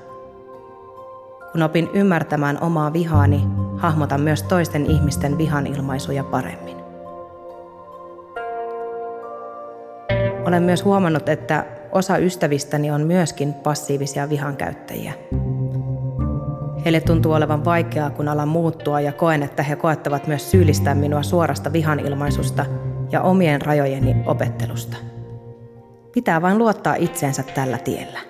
Kun 1.53 1.63
opin 1.63 1.89
ymmärtämään 1.95 2.63
omaa 2.63 2.93
vihaani, 2.93 3.47
hahmotan 3.77 4.21
myös 4.21 4.43
toisten 4.43 4.87
ihmisten 4.87 5.39
vihan 5.39 5.67
ilmaisuja 5.67 6.25
paremmin. 6.25 6.80
Olen 10.51 10.63
myös 10.63 10.85
huomannut, 10.85 11.29
että 11.29 11.65
osa 11.93 12.19
ystävistäni 12.19 12.91
on 12.91 13.01
myöskin 13.01 13.55
passiivisia 13.55 14.29
vihankäyttäjiä. 14.29 15.13
Heille 16.85 17.01
tuntuu 17.01 17.33
olevan 17.33 17.65
vaikeaa, 17.65 18.11
kun 18.11 18.29
alan 18.29 18.49
muuttua 18.49 19.01
ja 19.01 19.13
koen, 19.13 19.43
että 19.43 19.63
he 19.63 19.77
koettavat 19.77 20.27
myös 20.27 20.51
syyllistää 20.51 20.95
minua 20.95 21.23
suorasta 21.23 21.73
vihanilmaisusta 21.73 22.67
ja 23.13 23.23
omien 23.23 23.63
rajojeni 23.63 24.17
opettelusta. 24.27 24.97
Pitää 26.13 26.43
vain 26.43 26.59
luottaa 26.59 26.95
itseensä 26.95 27.43
tällä 27.43 27.79
tiellä. 27.79 28.21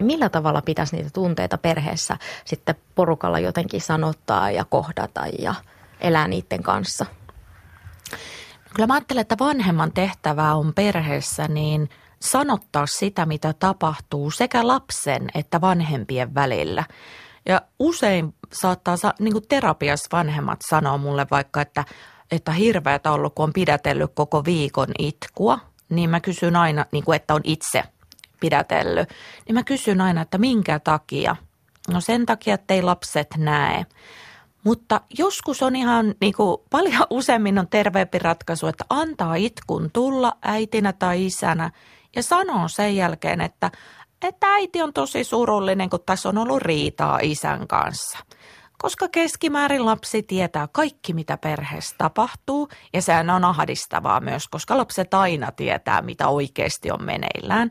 Millä 0.00 0.28
tavalla 0.28 0.62
pitäisi 0.62 0.96
niitä 0.96 1.10
tunteita 1.12 1.58
perheessä 1.58 2.16
sitten 2.44 2.74
porukalla 2.94 3.38
jotenkin 3.38 3.80
sanottaa 3.80 4.50
ja 4.50 4.64
kohdata 4.64 5.22
ja 5.38 5.54
elää 6.00 6.28
niiden 6.28 6.62
kanssa? 6.62 7.06
Kyllä 8.78 8.86
mä 8.86 8.94
ajattelen, 8.94 9.20
että 9.20 9.36
vanhemman 9.38 9.92
tehtävää 9.92 10.54
on 10.54 10.74
perheessä 10.74 11.48
niin 11.48 11.88
sanottaa 12.20 12.86
sitä, 12.86 13.26
mitä 13.26 13.52
tapahtuu 13.52 14.30
sekä 14.30 14.66
lapsen 14.66 15.28
että 15.34 15.60
vanhempien 15.60 16.34
välillä. 16.34 16.84
Ja 17.46 17.62
usein 17.78 18.34
saattaa, 18.52 18.96
niin 19.18 19.32
kuin 19.32 19.48
terapiassa 19.48 20.16
vanhemmat 20.16 20.58
sanoa 20.70 20.98
mulle 20.98 21.26
vaikka, 21.30 21.60
että, 21.60 21.84
että 22.30 22.52
hirveätä 22.52 23.12
ollut, 23.12 23.34
kun 23.34 23.44
on 23.44 23.52
pidätellyt 23.52 24.10
koko 24.14 24.44
viikon 24.44 24.88
itkua, 24.98 25.58
niin 25.88 26.10
mä 26.10 26.20
kysyn 26.20 26.56
aina, 26.56 26.86
niin 26.92 27.04
kuin, 27.04 27.16
että 27.16 27.34
on 27.34 27.42
itse 27.44 27.84
pidätellyt, 28.40 29.08
niin 29.46 29.54
mä 29.54 29.62
kysyn 29.62 30.00
aina, 30.00 30.22
että 30.22 30.38
minkä 30.38 30.78
takia. 30.78 31.36
No 31.92 32.00
sen 32.00 32.26
takia, 32.26 32.54
että 32.54 32.74
ei 32.74 32.82
lapset 32.82 33.28
näe. 33.36 33.86
Mutta 34.64 35.00
joskus 35.18 35.62
on 35.62 35.76
ihan 35.76 36.14
niin 36.20 36.34
kuin, 36.34 36.58
paljon 36.70 37.06
useammin 37.10 37.58
on 37.58 37.68
terveempi 37.68 38.18
ratkaisu, 38.18 38.66
että 38.66 38.84
antaa 38.90 39.34
itkun 39.34 39.90
tulla 39.92 40.32
äitinä 40.42 40.92
tai 40.92 41.26
isänä 41.26 41.70
ja 42.16 42.22
sanoo 42.22 42.68
sen 42.68 42.96
jälkeen, 42.96 43.40
että, 43.40 43.70
että 44.22 44.46
äiti 44.46 44.82
on 44.82 44.92
tosi 44.92 45.24
surullinen, 45.24 45.90
kun 45.90 46.00
tässä 46.06 46.28
on 46.28 46.38
ollut 46.38 46.62
riitaa 46.62 47.18
isän 47.22 47.68
kanssa. 47.68 48.18
Koska 48.78 49.08
keskimäärin 49.08 49.86
lapsi 49.86 50.22
tietää 50.22 50.68
kaikki, 50.72 51.12
mitä 51.12 51.36
perheessä 51.36 51.94
tapahtuu, 51.98 52.68
ja 52.92 53.02
sehän 53.02 53.30
on 53.30 53.44
ahdistavaa 53.44 54.20
myös, 54.20 54.48
koska 54.48 54.76
lapset 54.76 55.14
aina 55.14 55.52
tietää, 55.52 56.02
mitä 56.02 56.28
oikeasti 56.28 56.90
on 56.90 57.04
meneillään 57.04 57.70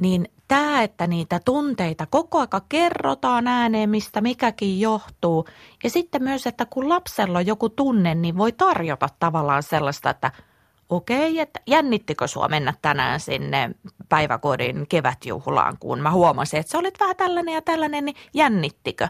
niin 0.00 0.28
tämä, 0.48 0.82
että 0.82 1.06
niitä 1.06 1.40
tunteita 1.44 2.06
koko 2.06 2.40
aika 2.40 2.60
kerrotaan 2.68 3.46
ääneen, 3.46 3.90
mistä 3.90 4.20
mikäkin 4.20 4.80
johtuu. 4.80 5.46
Ja 5.84 5.90
sitten 5.90 6.22
myös, 6.22 6.46
että 6.46 6.66
kun 6.66 6.88
lapsella 6.88 7.38
on 7.38 7.46
joku 7.46 7.68
tunne, 7.68 8.14
niin 8.14 8.38
voi 8.38 8.52
tarjota 8.52 9.08
tavallaan 9.18 9.62
sellaista, 9.62 10.10
että 10.10 10.32
okei, 10.88 11.40
että 11.40 11.60
jännittikö 11.66 12.26
sua 12.26 12.48
mennä 12.48 12.74
tänään 12.82 13.20
sinne 13.20 13.70
päiväkodin 14.08 14.86
kevätjuhlaan, 14.88 15.76
kun 15.80 16.00
mä 16.00 16.10
huomasin, 16.10 16.60
että 16.60 16.72
sä 16.72 16.78
olit 16.78 17.00
vähän 17.00 17.16
tällainen 17.16 17.54
ja 17.54 17.62
tällainen, 17.62 18.04
niin 18.04 18.16
jännittikö? 18.34 19.08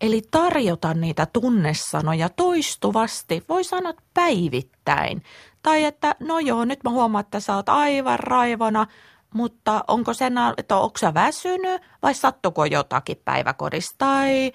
Eli 0.00 0.22
tarjota 0.30 0.94
niitä 0.94 1.26
tunnesanoja 1.26 2.28
toistuvasti, 2.28 3.44
voi 3.48 3.64
sanoa 3.64 3.92
päivittäin. 4.14 5.22
Tai 5.62 5.84
että 5.84 6.14
no 6.20 6.38
joo, 6.38 6.64
nyt 6.64 6.84
mä 6.84 6.90
huomaan, 6.90 7.24
että 7.24 7.40
sä 7.40 7.56
oot 7.56 7.68
aivan 7.68 8.18
raivona, 8.18 8.86
mutta 9.34 9.84
onko 9.88 10.14
sen, 10.14 10.34
että 10.56 10.76
onko 10.76 10.98
sä 10.98 11.14
väsynyt 11.14 11.82
vai 12.02 12.14
sattuko 12.14 12.64
jotakin 12.64 13.20
päiväkodissa 13.24 13.94
tai 13.98 14.52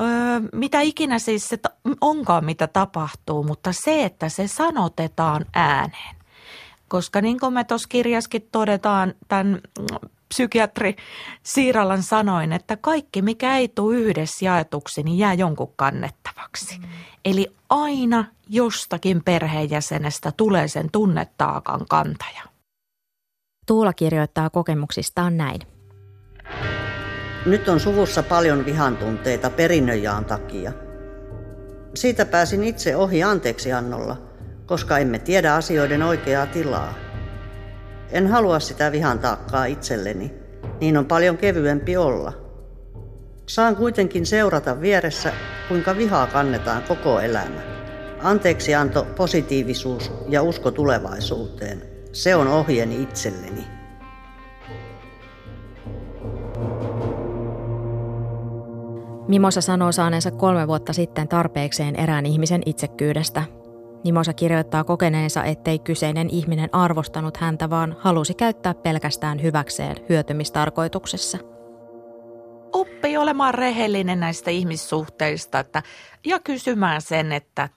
ö, 0.00 0.04
mitä 0.52 0.80
ikinä 0.80 1.18
siis 1.18 1.48
se 1.48 1.58
onkaan, 2.00 2.44
mitä 2.44 2.66
tapahtuu, 2.66 3.42
mutta 3.42 3.70
se, 3.72 4.04
että 4.04 4.28
se 4.28 4.48
sanotetaan 4.48 5.44
ääneen. 5.54 6.16
Koska 6.88 7.20
niin 7.20 7.40
kuin 7.40 7.52
me 7.52 7.64
tuossa 7.64 7.88
kirjaskin 7.88 8.48
todetaan 8.52 9.14
tämän 9.28 9.60
psykiatri 10.28 10.96
Siiralan 11.42 12.02
sanoin, 12.02 12.52
että 12.52 12.76
kaikki 12.76 13.22
mikä 13.22 13.56
ei 13.56 13.68
tule 13.68 13.96
yhdessä 13.96 14.44
jaetuksi, 14.44 15.02
niin 15.02 15.18
jää 15.18 15.34
jonkun 15.34 15.72
kannettavaksi. 15.76 16.78
Mm. 16.78 16.84
Eli 17.24 17.46
aina 17.68 18.24
jostakin 18.48 19.24
perheenjäsenestä 19.24 20.32
tulee 20.36 20.68
sen 20.68 20.90
tunnetaakan 20.92 21.86
kantaja. 21.88 22.42
Tuula 23.68 23.92
kirjoittaa 23.92 24.50
kokemuksistaan 24.50 25.36
näin. 25.36 25.60
Nyt 27.46 27.68
on 27.68 27.80
suvussa 27.80 28.22
paljon 28.22 28.64
vihantunteita 28.64 29.50
perinnöjaan 29.50 30.24
takia. 30.24 30.72
Siitä 31.94 32.24
pääsin 32.24 32.64
itse 32.64 32.96
ohi 32.96 33.22
anteeksiannolla, 33.22 34.16
koska 34.66 34.98
emme 34.98 35.18
tiedä 35.18 35.54
asioiden 35.54 36.02
oikeaa 36.02 36.46
tilaa. 36.46 36.94
En 38.10 38.26
halua 38.26 38.60
sitä 38.60 38.92
vihan 38.92 39.18
taakkaa 39.18 39.64
itselleni, 39.64 40.34
niin 40.80 40.96
on 40.96 41.06
paljon 41.06 41.38
kevyempi 41.38 41.96
olla. 41.96 42.32
Saan 43.46 43.76
kuitenkin 43.76 44.26
seurata 44.26 44.80
vieressä, 44.80 45.32
kuinka 45.68 45.96
vihaa 45.96 46.26
kannetaan 46.26 46.82
koko 46.82 47.20
elämä. 47.20 47.60
Anteeksianto, 48.22 49.06
positiivisuus 49.16 50.12
ja 50.28 50.42
usko 50.42 50.70
tulevaisuuteen, 50.70 51.87
se 52.12 52.36
on 52.36 52.48
ohjeni 52.48 53.02
itselleni. 53.02 53.78
Mimosa 59.28 59.60
sanoo 59.60 59.92
saaneensa 59.92 60.30
kolme 60.30 60.68
vuotta 60.68 60.92
sitten 60.92 61.28
tarpeekseen 61.28 61.96
erään 61.96 62.26
ihmisen 62.26 62.62
itsekkyydestä. 62.66 63.42
Mimosa 64.04 64.32
kirjoittaa 64.32 64.84
kokeneensa, 64.84 65.44
ettei 65.44 65.78
kyseinen 65.78 66.30
ihminen 66.30 66.74
arvostanut 66.74 67.36
häntä, 67.36 67.70
vaan 67.70 67.96
halusi 67.98 68.34
käyttää 68.34 68.74
pelkästään 68.74 69.42
hyväkseen 69.42 69.96
hyötymistarkoituksessa. 70.08 71.38
Oppi 72.72 73.16
olemaan 73.16 73.54
rehellinen 73.54 74.20
näistä 74.20 74.50
ihmissuhteista 74.50 75.58
että, 75.58 75.82
ja 76.26 76.38
kysymään 76.38 77.02
sen, 77.02 77.32
että 77.32 77.68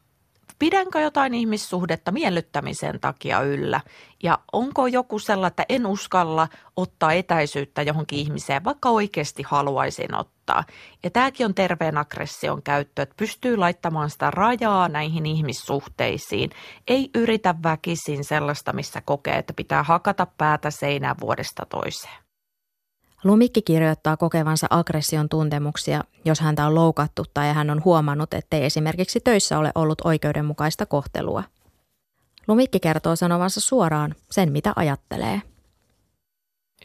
pidänkö 0.62 1.00
jotain 1.00 1.34
ihmissuhdetta 1.34 2.12
miellyttämisen 2.12 3.00
takia 3.00 3.42
yllä 3.42 3.82
ja 4.24 4.40
onko 4.54 4.88
joku 4.88 5.20
sellainen, 5.20 5.48
että 5.48 5.66
en 5.70 5.86
uskalla 5.86 6.48
ottaa 6.76 7.14
etäisyyttä 7.14 7.82
johonkin 7.82 8.20
ihmiseen, 8.20 8.64
vaikka 8.64 8.90
oikeasti 8.90 9.44
haluaisin 9.48 10.16
ottaa. 10.16 10.64
Ja 11.04 11.10
tämäkin 11.10 11.46
on 11.46 11.54
terveen 11.54 11.98
aggression 11.98 12.64
käyttö, 12.64 13.02
että 13.02 13.16
pystyy 13.18 13.58
laittamaan 13.58 14.10
sitä 14.10 14.32
rajaa 14.32 14.90
näihin 14.90 15.26
ihmissuhteisiin. 15.26 16.50
Ei 16.88 17.10
yritä 17.16 17.56
väkisin 17.64 18.24
sellaista, 18.24 18.74
missä 18.74 19.02
kokee, 19.02 19.38
että 19.38 19.54
pitää 19.54 19.84
hakata 19.84 20.28
päätä 20.38 20.72
seinään 20.72 21.16
vuodesta 21.22 21.66
toiseen. 21.66 22.21
Lumikki 23.24 23.62
kirjoittaa 23.62 24.18
kokevansa 24.18 24.68
aggression 24.70 25.30
tuntemuksia, 25.30 26.04
jos 26.26 26.40
häntä 26.40 26.68
on 26.68 26.76
loukattu 26.76 27.26
tai 27.34 27.54
hän 27.54 27.70
on 27.70 27.84
huomannut, 27.86 28.34
ettei 28.34 28.66
esimerkiksi 28.66 29.20
töissä 29.20 29.60
ole 29.60 29.72
ollut 29.76 30.02
oikeudenmukaista 30.04 30.86
kohtelua. 30.86 31.44
Lumikki 32.48 32.80
kertoo 32.80 33.16
sanovansa 33.16 33.60
suoraan 33.60 34.16
sen, 34.32 34.52
mitä 34.52 34.74
ajattelee. 34.76 35.42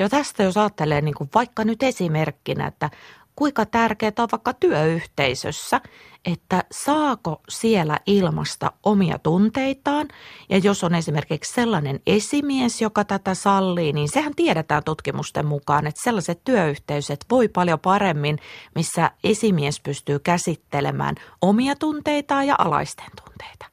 Jo 0.01 0.09
tästä 0.09 0.43
jos 0.43 0.57
ajattelee 0.57 1.01
niin 1.01 1.15
kuin 1.15 1.31
vaikka 1.35 1.65
nyt 1.65 1.83
esimerkkinä, 1.83 2.67
että 2.67 2.91
kuinka 3.37 3.67
tärkeää 3.67 4.13
on 4.19 4.29
vaikka 4.33 4.53
työyhteisössä, 4.53 5.81
että 6.25 6.65
saako 6.73 7.43
siellä 7.49 7.99
ilmasta 8.07 8.73
omia 8.83 9.19
tunteitaan. 9.19 10.09
Ja 10.49 10.59
jos 10.59 10.85
on 10.85 10.95
esimerkiksi 10.95 11.55
sellainen 11.55 12.01
esimies, 12.07 12.83
joka 12.83 13.05
tätä 13.05 13.35
sallii, 13.35 13.93
niin 13.93 14.09
sehän 14.09 14.35
tiedetään 14.35 14.85
tutkimusten 14.85 15.47
mukaan, 15.47 15.87
että 15.87 16.03
sellaiset 16.05 16.45
työyhteisöt 16.45 17.25
voi 17.31 17.49
paljon 17.49 17.81
paremmin, 17.81 18.39
missä 18.75 19.11
esimies 19.25 19.81
pystyy 19.81 20.19
käsittelemään 20.19 21.15
omia 21.43 21.77
tunteitaan 21.77 22.47
ja 22.47 22.55
alaisten 22.59 23.11
tunteita. 23.25 23.67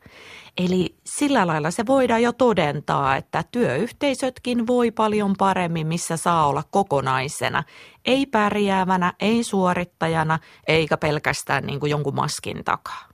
Eli 0.57 0.95
sillä 1.05 1.47
lailla 1.47 1.71
se 1.71 1.85
voidaan 1.85 2.21
jo 2.21 2.33
todentaa, 2.33 3.15
että 3.15 3.43
työyhteisötkin 3.51 4.67
voi 4.67 4.91
paljon 4.91 5.33
paremmin, 5.37 5.87
missä 5.87 6.17
saa 6.17 6.47
olla 6.47 6.63
kokonaisena. 6.71 7.63
Ei 8.05 8.25
pärjäävänä, 8.25 9.13
ei 9.19 9.43
suorittajana, 9.43 10.39
eikä 10.67 10.97
pelkästään 10.97 11.65
niin 11.65 11.79
kuin 11.79 11.89
jonkun 11.89 12.15
maskin 12.15 12.63
takaa. 12.63 13.07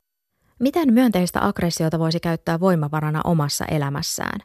Miten 0.59 0.93
myönteistä 0.93 1.45
aggressiota 1.45 1.99
voisi 1.99 2.19
käyttää 2.19 2.59
voimavarana 2.59 3.21
omassa 3.23 3.65
elämässään? 3.65 4.39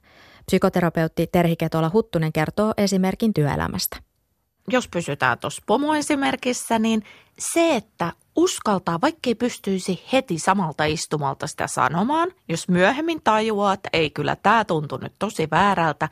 Psykoterapeutti 0.46 1.26
Terhi 1.26 1.56
Ketola 1.56 1.90
Huttunen 1.92 2.32
kertoo 2.32 2.74
esimerkin 2.76 3.34
työelämästä. 3.34 3.96
Jos 4.68 4.88
pysytään 4.88 5.38
tuossa 5.38 5.62
pomoesimerkissä, 5.66 6.78
niin 6.78 7.04
se, 7.38 7.76
että 7.76 8.12
uskaltaa, 8.36 9.00
vaikkei 9.00 9.34
pystyisi 9.34 10.04
heti 10.12 10.38
samalta 10.38 10.84
istumalta 10.84 11.46
sitä 11.46 11.66
sanomaan, 11.66 12.32
jos 12.48 12.68
myöhemmin 12.68 13.20
tajuaa, 13.24 13.72
että 13.72 13.88
ei 13.92 14.10
kyllä 14.10 14.36
tämä 14.36 14.64
tuntuu 14.64 14.98
nyt 14.98 15.12
tosi 15.18 15.48
väärältä, 15.50 16.08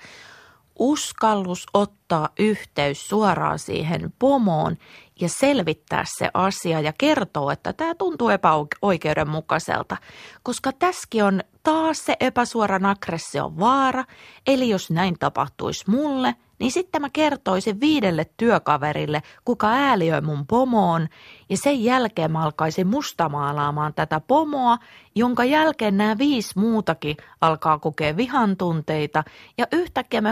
uskallus 0.78 1.66
ottaa 1.74 2.28
yhteys 2.38 3.08
suoraan 3.08 3.58
siihen 3.58 4.12
pomoon 4.18 4.76
ja 5.22 5.28
selvittää 5.28 6.04
se 6.18 6.30
asia 6.35 6.80
ja 6.80 6.92
kertoa, 6.98 7.52
että 7.52 7.72
tämä 7.72 7.94
tuntuu 7.94 8.28
epäoikeudenmukaiselta, 8.28 9.96
koska 10.42 10.72
tässäkin 10.72 11.24
on 11.24 11.40
taas 11.62 12.04
se 12.04 12.16
epäsuoran 12.20 12.87
aggression 12.87 13.58
vaara, 13.58 14.04
eli 14.46 14.68
jos 14.68 14.90
näin 14.90 15.18
tapahtuisi 15.18 15.90
mulle, 15.90 16.35
niin 16.58 16.72
sitten 16.72 17.00
mä 17.00 17.08
kertoisin 17.12 17.80
viidelle 17.80 18.26
työkaverille, 18.37 19.22
kuka 19.44 19.68
ääliöi 19.68 20.20
mun 20.20 20.46
pomoon, 20.46 21.08
ja 21.48 21.56
sen 21.56 21.85
jälkeen 21.85 22.32
mä 22.32 22.42
alkaisin 22.42 22.87
mustamaalaamaan 22.87 23.94
tätä 23.94 24.20
pomoa, 24.20 24.78
jonka 25.14 25.44
jälkeen 25.44 25.96
nämä 25.96 26.18
viisi 26.18 26.58
muutakin 26.58 27.16
alkaa 27.40 27.78
kokea 27.78 28.16
vihan 28.16 28.56
tunteita, 28.56 29.24
ja 29.58 29.66
yhtäkkiä 29.72 30.20
me 30.20 30.30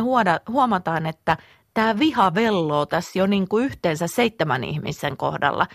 huomataan, 0.48 1.06
että 1.06 1.36
tämä 1.74 1.98
viha 1.98 2.34
velloo 2.34 2.86
tässä 2.86 3.18
jo 3.18 3.26
niin 3.26 3.48
kuin 3.48 3.64
yhteensä 3.64 4.06
seitsemän 4.06 4.64
ihmisen 4.64 5.16
kohdalla. 5.16 5.66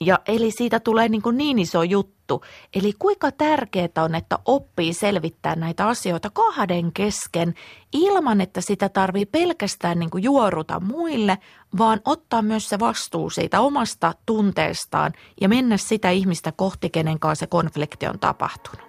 Ja 0.00 0.18
eli 0.26 0.50
siitä 0.50 0.80
tulee 0.80 1.08
niin, 1.08 1.22
kuin 1.22 1.36
niin 1.36 1.58
iso 1.58 1.82
juttu. 1.82 2.42
Eli 2.74 2.92
kuinka 2.98 3.32
tärkeää 3.32 4.04
on, 4.04 4.14
että 4.14 4.38
oppii 4.44 4.94
selvittää 4.94 5.56
näitä 5.56 5.86
asioita 5.86 6.30
kahden 6.30 6.92
kesken 6.92 7.54
ilman, 7.92 8.40
että 8.40 8.60
sitä 8.60 8.88
tarvii 8.88 9.26
pelkästään 9.26 9.98
niin 9.98 10.10
kuin 10.10 10.24
juoruta 10.24 10.80
muille, 10.80 11.38
vaan 11.78 12.00
ottaa 12.04 12.42
myös 12.42 12.68
se 12.68 12.78
vastuu 12.78 13.30
siitä 13.30 13.60
omasta 13.60 14.14
tunteestaan 14.26 15.12
ja 15.40 15.48
mennä 15.48 15.76
sitä 15.76 16.10
ihmistä 16.10 16.52
kohti, 16.52 16.90
kenen 16.90 17.18
kanssa 17.18 17.40
se 17.42 17.46
konflikti 17.46 18.06
on 18.06 18.18
tapahtunut. 18.18 18.86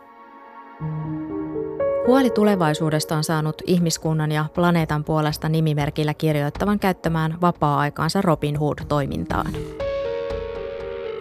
Huoli 2.08 2.30
tulevaisuudesta 2.30 3.18
on 3.18 3.24
saanut 3.24 3.62
ihmiskunnan 3.68 4.32
ja 4.32 4.46
planeetan 4.54 5.04
puolesta 5.04 5.50
nimimerkillä 5.50 6.14
kirjoittavan 6.14 6.80
käyttämään 6.80 7.38
vapaa-aikaansa 7.42 8.22
Robin 8.22 8.58
Hood-toimintaan. 8.58 9.54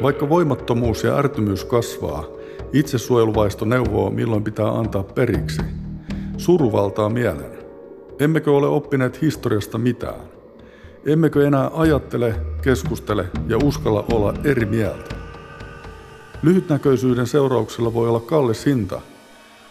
Vaikka 0.02 0.28
voimattomuus 0.28 1.04
ja 1.04 1.18
ärtymyys 1.18 1.64
kasvaa, 1.64 2.24
itsesuojeluvaisto 2.72 3.64
neuvoo, 3.64 4.10
milloin 4.10 4.44
pitää 4.44 4.68
antaa 4.78 5.02
periksi. 5.02 5.62
Suruvaltaa 6.36 7.08
mielen. 7.08 7.58
Emmekö 8.18 8.52
ole 8.52 8.66
oppineet 8.66 9.22
historiasta 9.22 9.78
mitään? 9.78 10.20
Emmekö 11.06 11.46
enää 11.46 11.70
ajattele, 11.74 12.34
keskustele 12.62 13.26
ja 13.48 13.58
uskalla 13.64 14.04
olla 14.12 14.34
eri 14.44 14.66
mieltä? 14.66 15.16
Lyhytnäköisyyden 16.42 17.26
seurauksella 17.26 17.94
voi 17.94 18.08
olla 18.08 18.20
kallis 18.20 18.66
hinta. 18.66 19.00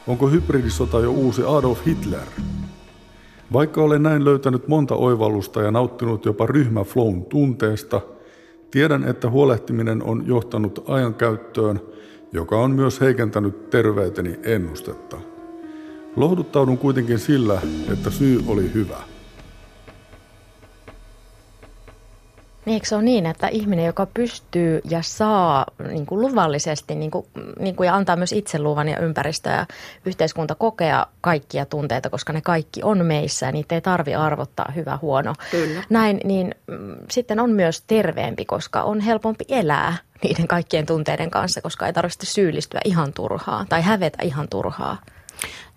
Onko 0.08 0.28
hybridisota 0.28 1.00
jo 1.00 1.12
uusi 1.12 1.42
Adolf 1.48 1.86
Hitler? 1.86 2.28
Vaikka 3.54 3.82
olen 3.82 4.04
näin 4.04 4.26
löytänyt 4.26 4.68
monta 4.68 4.96
oivallusta 4.96 5.62
ja 5.62 5.72
nauttinut 5.72 6.26
jopa 6.26 6.46
ryhmäflown 6.46 7.26
tunteesta– 7.26 8.02
Tiedän, 8.72 9.04
että 9.04 9.30
huolehtiminen 9.30 10.04
on 10.04 10.24
johtanut 10.28 10.84
ajan 10.88 11.14
käyttöön, 11.14 11.82
joka 12.34 12.60
on 12.60 12.72
myös 12.72 13.02
heikentänyt 13.02 13.70
terveyteni 13.70 14.40
ennustetta. 14.44 15.18
Lohduttaudun 16.16 16.78
kuitenkin 16.78 17.20
sillä, 17.20 17.62
että 17.94 18.10
syy 18.10 18.44
oli 18.48 18.74
hyvä. 18.74 19.11
Niin, 22.66 22.74
eikö 22.74 22.88
se 22.88 22.96
ole 22.96 23.04
niin, 23.04 23.26
että 23.26 23.48
ihminen, 23.48 23.86
joka 23.86 24.08
pystyy 24.14 24.82
ja 24.90 25.02
saa 25.02 25.66
niin 25.88 26.06
kuin 26.06 26.22
luvallisesti 26.22 26.96
niin 26.96 27.12
kuin, 27.12 27.26
niin 27.60 27.76
kuin, 27.76 27.88
ja 27.88 27.96
antaa 27.96 28.16
myös 28.16 28.32
itseluvan 28.32 28.90
ja 28.90 29.00
ympäristö 29.00 29.50
ja 29.50 29.66
yhteiskunta 30.06 30.56
kokea 30.56 31.08
kaikkia 31.22 31.66
tunteita, 31.66 32.10
koska 32.10 32.34
ne 32.34 32.42
kaikki 32.42 32.84
on 32.84 33.06
meissä 33.06 33.46
ja 33.46 33.52
niitä 33.52 33.76
ei 33.76 33.82
tarvi 33.82 34.16
arvottaa 34.16 34.72
hyvä, 34.76 35.00
huono. 35.02 35.34
Kyllä. 35.52 35.84
Näin, 35.90 36.22
niin 36.24 36.56
mm, 36.68 36.96
sitten 37.12 37.40
on 37.40 37.50
myös 37.50 37.84
terveempi, 37.88 38.46
koska 38.46 38.84
on 38.84 39.00
helpompi 39.00 39.46
elää 39.50 39.98
niiden 40.24 40.48
kaikkien 40.48 40.86
tunteiden 40.86 41.32
kanssa, 41.32 41.62
koska 41.62 41.88
ei 41.88 41.94
tarvitse 41.94 42.26
syyllistyä 42.26 42.82
ihan 42.86 43.14
turhaa 43.14 43.66
tai 43.70 43.82
hävetä 43.82 44.18
ihan 44.22 44.48
turhaa. 44.50 44.98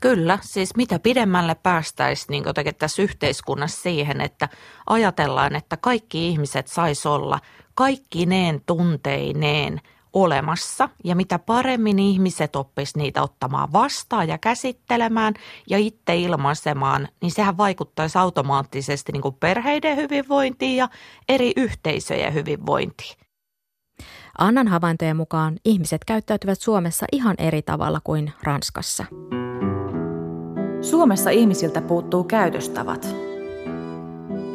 Kyllä, 0.05 0.39
siis 0.43 0.77
mitä 0.77 0.99
pidemmälle 0.99 1.55
päästäisiin 1.55 2.27
niin 2.29 2.45
tässä 2.79 3.03
yhteiskunnassa 3.03 3.83
siihen, 3.83 4.21
että 4.21 4.49
ajatellaan, 4.87 5.57
että 5.57 5.77
kaikki 5.77 6.29
ihmiset 6.29 6.67
sais 6.67 7.07
olla 7.07 7.41
kaikki 7.75 8.27
neen 8.27 8.61
tunteineen 8.67 9.81
olemassa 10.13 10.89
ja 11.05 11.17
mitä 11.17 11.39
paremmin 11.39 11.99
ihmiset 11.99 12.57
oppis 12.57 12.97
niitä 12.97 13.23
ottamaan 13.23 13.73
vastaan 13.73 14.29
ja 14.29 14.39
käsittelemään 14.39 15.35
ja 15.71 15.79
itse 15.79 16.17
ilmaisemaan, 16.17 17.09
niin 17.21 17.33
sehän 17.33 17.57
vaikuttaisi 17.57 18.19
automaattisesti 18.19 19.13
niin 19.13 19.23
kuin 19.23 19.37
perheiden 19.41 19.97
hyvinvointiin 19.97 20.77
ja 20.77 20.89
eri 21.29 21.53
yhteisöjen 21.57 22.35
hyvinvointiin. 22.35 23.17
Annan 24.39 24.69
havaintojen 24.69 25.17
mukaan 25.17 25.57
ihmiset 25.65 26.05
käyttäytyvät 26.05 26.61
Suomessa 26.61 27.07
ihan 27.13 27.35
eri 27.39 27.63
tavalla 27.63 28.01
kuin 28.05 28.33
Ranskassa. 28.43 29.05
Suomessa 30.85 31.31
ihmisiltä 31.31 31.81
puuttuu 31.81 32.25
käytöstavat. 32.25 33.17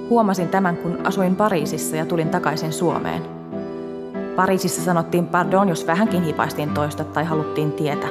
Huomasin 0.09 0.49
tämän, 0.49 0.77
kun 0.77 0.97
asuin 1.03 1.35
Pariisissa 1.35 1.95
ja 1.95 2.05
tulin 2.05 2.29
takaisin 2.29 2.73
Suomeen. 2.73 3.21
Pariisissa 4.35 4.81
sanottiin 4.81 5.27
pardon, 5.27 5.69
jos 5.69 5.87
vähänkin 5.87 6.23
hipaistiin 6.23 6.69
toista 6.69 7.03
tai 7.03 7.25
haluttiin 7.25 7.71
tietä. 7.71 8.07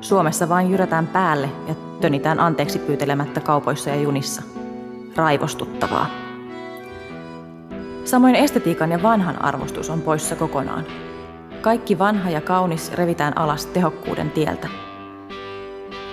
Suomessa 0.00 0.48
vain 0.48 0.70
jyrätään 0.70 1.06
päälle 1.06 1.48
ja 1.68 1.74
tönitään 2.00 2.40
anteeksi 2.40 2.78
pyytelemättä 2.78 3.40
kaupoissa 3.40 3.90
ja 3.90 3.96
junissa. 3.96 4.42
Raivostuttavaa. 5.16 6.06
Samoin 8.04 8.34
estetiikan 8.34 8.92
ja 8.92 9.02
vanhan 9.02 9.44
arvostus 9.44 9.90
on 9.90 10.00
poissa 10.00 10.36
kokonaan. 10.36 10.84
Kaikki 11.60 11.98
vanha 11.98 12.30
ja 12.30 12.40
kaunis 12.40 12.92
revitään 12.92 13.38
alas 13.38 13.66
tehokkuuden 13.66 14.30
tieltä– 14.30 14.68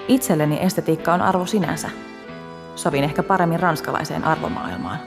Itselleni 0.07 0.59
estetiikka 0.61 1.13
on 1.13 1.21
arvo 1.21 1.45
sinänsä. 1.45 1.89
Sovin 2.75 3.03
ehkä 3.03 3.23
paremmin 3.23 3.59
ranskalaiseen 3.59 4.23
arvomaailmaan. 4.23 4.99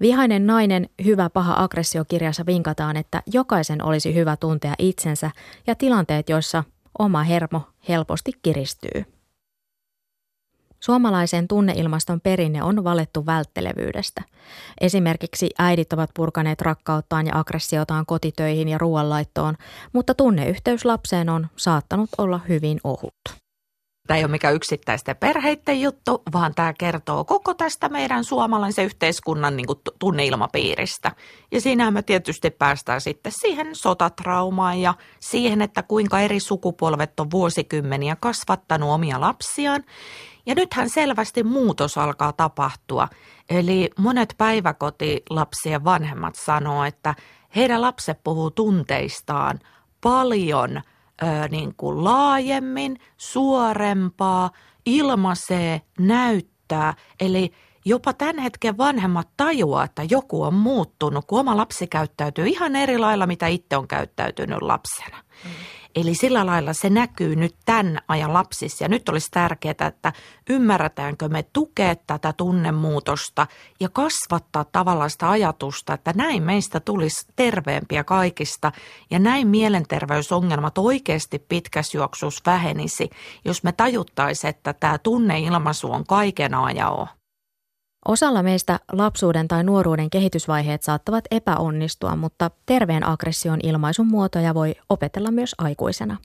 Vihainen 0.00 0.46
nainen, 0.46 0.88
hyvä 1.04 1.30
paha 1.30 1.62
aggressiokirjassa 1.62 2.46
vinkataan, 2.46 2.96
että 2.96 3.22
jokaisen 3.26 3.84
olisi 3.84 4.14
hyvä 4.14 4.36
tuntea 4.36 4.74
itsensä 4.78 5.30
ja 5.66 5.74
tilanteet, 5.74 6.28
joissa 6.28 6.64
oma 6.98 7.22
hermo 7.22 7.60
helposti 7.88 8.32
kiristyy. 8.42 9.17
Suomalaisen 10.80 11.48
tunneilmaston 11.48 12.20
perinne 12.20 12.62
on 12.62 12.84
valettu 12.84 13.26
välttelevyydestä. 13.26 14.22
Esimerkiksi 14.80 15.50
äidit 15.58 15.92
ovat 15.92 16.10
purkaneet 16.14 16.60
rakkauttaan 16.60 17.26
ja 17.26 17.38
aggressiotaan 17.38 18.06
kotitöihin 18.06 18.68
ja 18.68 18.78
ruoanlaittoon, 18.78 19.54
mutta 19.92 20.14
tunneyhteys 20.14 20.84
lapseen 20.84 21.28
on 21.28 21.46
saattanut 21.56 22.10
olla 22.18 22.40
hyvin 22.48 22.80
ohut. 22.84 23.14
Tämä 24.08 24.18
ei 24.18 24.24
ole 24.24 24.30
mikään 24.30 24.54
yksittäisten 24.54 25.16
perheiden 25.16 25.80
juttu, 25.80 26.22
vaan 26.32 26.54
tämä 26.54 26.72
kertoo 26.72 27.24
koko 27.24 27.54
tästä 27.54 27.88
meidän 27.88 28.24
suomalaisen 28.24 28.84
yhteiskunnan 28.84 29.56
niin 29.56 29.66
kuin 29.66 29.78
tunneilmapiiristä. 29.98 31.12
Ja 31.52 31.60
siinä 31.60 31.90
me 31.90 32.02
tietysti 32.02 32.50
päästään 32.50 33.00
sitten 33.00 33.32
siihen 33.34 33.66
sotatraumaan 33.72 34.78
ja 34.78 34.94
siihen, 35.20 35.62
että 35.62 35.82
kuinka 35.82 36.20
eri 36.20 36.40
sukupolvet 36.40 37.20
on 37.20 37.30
vuosikymmeniä 37.30 38.16
kasvattanut 38.20 38.90
omia 38.90 39.20
lapsiaan 39.20 39.84
ja 40.48 40.54
nythän 40.54 40.90
selvästi 40.90 41.42
muutos 41.42 41.98
alkaa 41.98 42.32
tapahtua. 42.32 43.08
Eli 43.50 43.90
monet 43.98 44.34
päiväkotilapsien 44.38 45.84
vanhemmat 45.84 46.34
sanoo, 46.34 46.84
että 46.84 47.14
heidän 47.56 47.80
lapset 47.80 48.20
puhuu 48.24 48.50
tunteistaan 48.50 49.58
paljon 50.00 50.76
ö, 50.76 51.48
niin 51.50 51.74
kuin 51.76 52.04
laajemmin, 52.04 53.00
suorempaa, 53.16 54.50
ilmaisee, 54.86 55.82
näyttää. 55.98 56.94
Eli 57.20 57.52
jopa 57.84 58.12
tämän 58.12 58.38
hetken 58.38 58.78
vanhemmat 58.78 59.28
tajuaa, 59.36 59.84
että 59.84 60.02
joku 60.10 60.42
on 60.42 60.54
muuttunut, 60.54 61.24
kun 61.24 61.40
oma 61.40 61.56
lapsi 61.56 61.86
käyttäytyy 61.86 62.46
ihan 62.46 62.76
eri 62.76 62.98
lailla, 62.98 63.26
mitä 63.26 63.46
itse 63.46 63.76
on 63.76 63.88
käyttäytynyt 63.88 64.62
lapsena. 64.62 65.18
Mm. 65.44 65.50
Eli 65.94 66.14
sillä 66.14 66.46
lailla 66.46 66.72
se 66.72 66.90
näkyy 66.90 67.36
nyt 67.36 67.54
tämän 67.64 67.98
ajan 68.08 68.32
lapsissa. 68.32 68.84
Ja 68.84 68.88
nyt 68.88 69.08
olisi 69.08 69.28
tärkeää, 69.30 69.86
että 69.86 70.12
ymmärretäänkö 70.50 71.28
me 71.28 71.42
tukea 71.52 71.94
tätä 71.96 72.32
tunnemuutosta 72.32 73.46
ja 73.80 73.88
kasvattaa 73.88 74.64
tavallaan 74.64 75.10
sitä 75.10 75.30
ajatusta, 75.30 75.94
että 75.94 76.12
näin 76.16 76.42
meistä 76.42 76.80
tulisi 76.80 77.26
terveempiä 77.36 78.04
kaikista 78.04 78.72
ja 79.10 79.18
näin 79.18 79.48
mielenterveysongelmat 79.48 80.78
oikeasti 80.78 81.38
pitkässä 81.38 81.98
juoksussa 81.98 82.42
vähenisi, 82.46 83.10
jos 83.44 83.62
me 83.62 83.72
tajuttaisiin, 83.72 84.48
että 84.48 84.72
tämä 84.72 84.98
tunneilmaisu 84.98 85.92
on 85.92 86.06
kaiken 86.06 86.54
ajan 86.54 87.17
Osalla 88.06 88.42
meistä 88.42 88.80
lapsuuden 88.92 89.48
tai 89.48 89.64
nuoruuden 89.64 90.10
kehitysvaiheet 90.10 90.82
saattavat 90.82 91.24
epäonnistua, 91.30 92.16
mutta 92.16 92.50
terveen 92.66 93.06
aggression 93.06 93.60
ilmaisun 93.62 94.06
muotoja 94.06 94.54
voi 94.54 94.74
opetella 94.88 95.30
myös 95.30 95.54
aikuisena. 95.58 96.16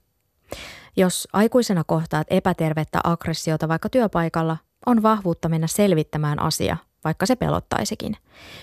Jos 0.95 1.27
aikuisena 1.33 1.83
kohtaat 1.83 2.27
epätervettä 2.29 2.99
aggressiota 3.03 3.67
vaikka 3.67 3.89
työpaikalla, 3.89 4.57
on 4.85 5.03
vahvuutta 5.03 5.49
mennä 5.49 5.67
selvittämään 5.67 6.39
asia, 6.39 6.77
vaikka 7.03 7.25
se 7.25 7.35
pelottaisikin. 7.35 8.17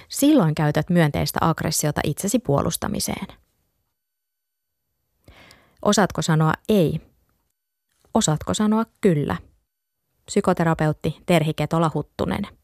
Silloin 0.08 0.54
käytät 0.54 0.90
myönteistä 0.90 1.38
aggressiota 1.42 2.00
itsesi 2.04 2.38
puolustamiseen. 2.38 3.26
Osaatko 5.82 6.22
sanoa 6.22 6.52
ei? 6.68 7.00
Osaatko 8.14 8.54
sanoa 8.54 8.84
kyllä? 9.00 9.36
Psykoterapeutti 10.26 11.22
Terhi 11.26 11.54
Ketola 11.54 11.90
Huttunen. 11.94 12.59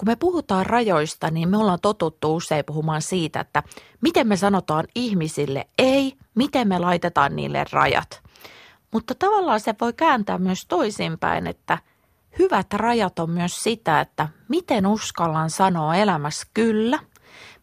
Kun 0.00 0.08
me 0.08 0.16
puhutaan 0.16 0.66
rajoista, 0.66 1.30
niin 1.30 1.48
me 1.48 1.56
ollaan 1.56 1.78
totuttu 1.82 2.36
usein 2.36 2.64
puhumaan 2.64 3.02
siitä, 3.02 3.40
että 3.40 3.62
miten 4.00 4.28
me 4.28 4.36
sanotaan 4.36 4.84
ihmisille 4.94 5.66
ei, 5.78 6.16
miten 6.34 6.68
me 6.68 6.78
laitetaan 6.78 7.36
niille 7.36 7.64
rajat. 7.72 8.22
Mutta 8.90 9.14
tavallaan 9.14 9.60
se 9.60 9.74
voi 9.80 9.92
kääntää 9.92 10.38
myös 10.38 10.66
toisinpäin, 10.68 11.46
että 11.46 11.78
hyvät 12.38 12.74
rajat 12.74 13.18
on 13.18 13.30
myös 13.30 13.62
sitä, 13.62 14.00
että 14.00 14.28
miten 14.48 14.86
uskallan 14.86 15.50
sanoa 15.50 15.96
elämässä 15.96 16.46
kyllä– 16.54 16.98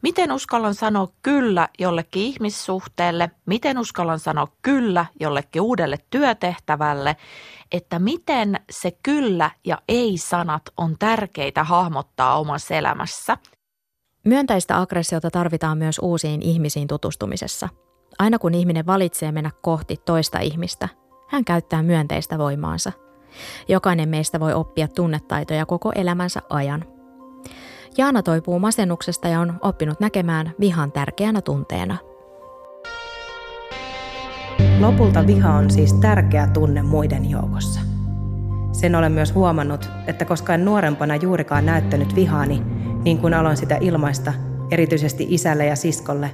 Miten 0.02 0.32
uskallan 0.32 0.76
sanoa 0.76 1.08
kyllä 1.24 1.70
jollekin 1.80 2.24
ihmissuhteelle? 2.24 3.32
Miten 3.46 3.78
uskallan 3.78 4.20
sanoa 4.20 4.48
kyllä 4.62 5.06
jollekin 5.20 5.62
uudelle 5.62 5.98
työtehtävälle? 6.10 7.16
Että 7.72 8.00
miten 8.00 8.60
se 8.70 8.92
kyllä 9.04 9.52
ja 9.66 9.78
ei-sanat 9.88 10.62
on 10.78 10.96
tärkeitä 11.00 11.64
hahmottaa 11.64 12.40
omassa 12.40 12.76
elämässä. 12.76 13.38
Myöntäistä 14.26 14.80
aggressiota 14.80 15.32
tarvitaan 15.32 15.78
myös 15.78 16.00
uusiin 16.02 16.42
ihmisiin 16.42 16.88
tutustumisessa. 16.88 17.70
Aina 18.20 18.40
kun 18.40 18.54
ihminen 18.54 18.86
valitsee 18.86 19.32
mennä 19.32 19.52
kohti 19.62 19.98
toista 20.06 20.40
ihmistä, 20.40 20.90
hän 21.30 21.46
käyttää 21.46 21.84
myönteistä 21.84 22.38
voimaansa. 22.38 22.92
Jokainen 23.68 24.10
meistä 24.10 24.40
voi 24.40 24.54
oppia 24.54 24.88
tunnetaitoja 24.88 25.66
koko 25.66 25.92
elämänsä 25.96 26.42
ajan– 26.50 26.86
Jaana 27.98 28.24
toipuu 28.24 28.60
masennuksesta 28.60 29.28
ja 29.28 29.40
on 29.40 29.54
oppinut 29.62 30.00
näkemään 30.00 30.52
vihan 30.60 30.92
tärkeänä 30.92 31.42
tunteena. 31.42 31.98
Lopulta 34.80 35.28
viha 35.28 35.54
on 35.54 35.70
siis 35.70 35.94
tärkeä 35.94 36.48
tunne 36.48 36.82
muiden 36.82 37.30
joukossa. 37.30 37.80
Sen 38.72 38.96
olen 38.96 39.12
myös 39.12 39.34
huomannut, 39.34 39.90
että 40.08 40.26
koska 40.26 40.54
en 40.54 40.66
nuorempana 40.66 41.16
juurikaan 41.16 41.66
näyttänyt 41.66 42.16
vihaani, 42.16 42.64
niin 43.04 43.18
kuin 43.18 43.34
aloin 43.34 43.58
sitä 43.58 43.78
ilmaista, 43.82 44.34
erityisesti 44.72 45.26
isälle 45.30 45.66
ja 45.66 45.76
siskolle, 45.76 46.32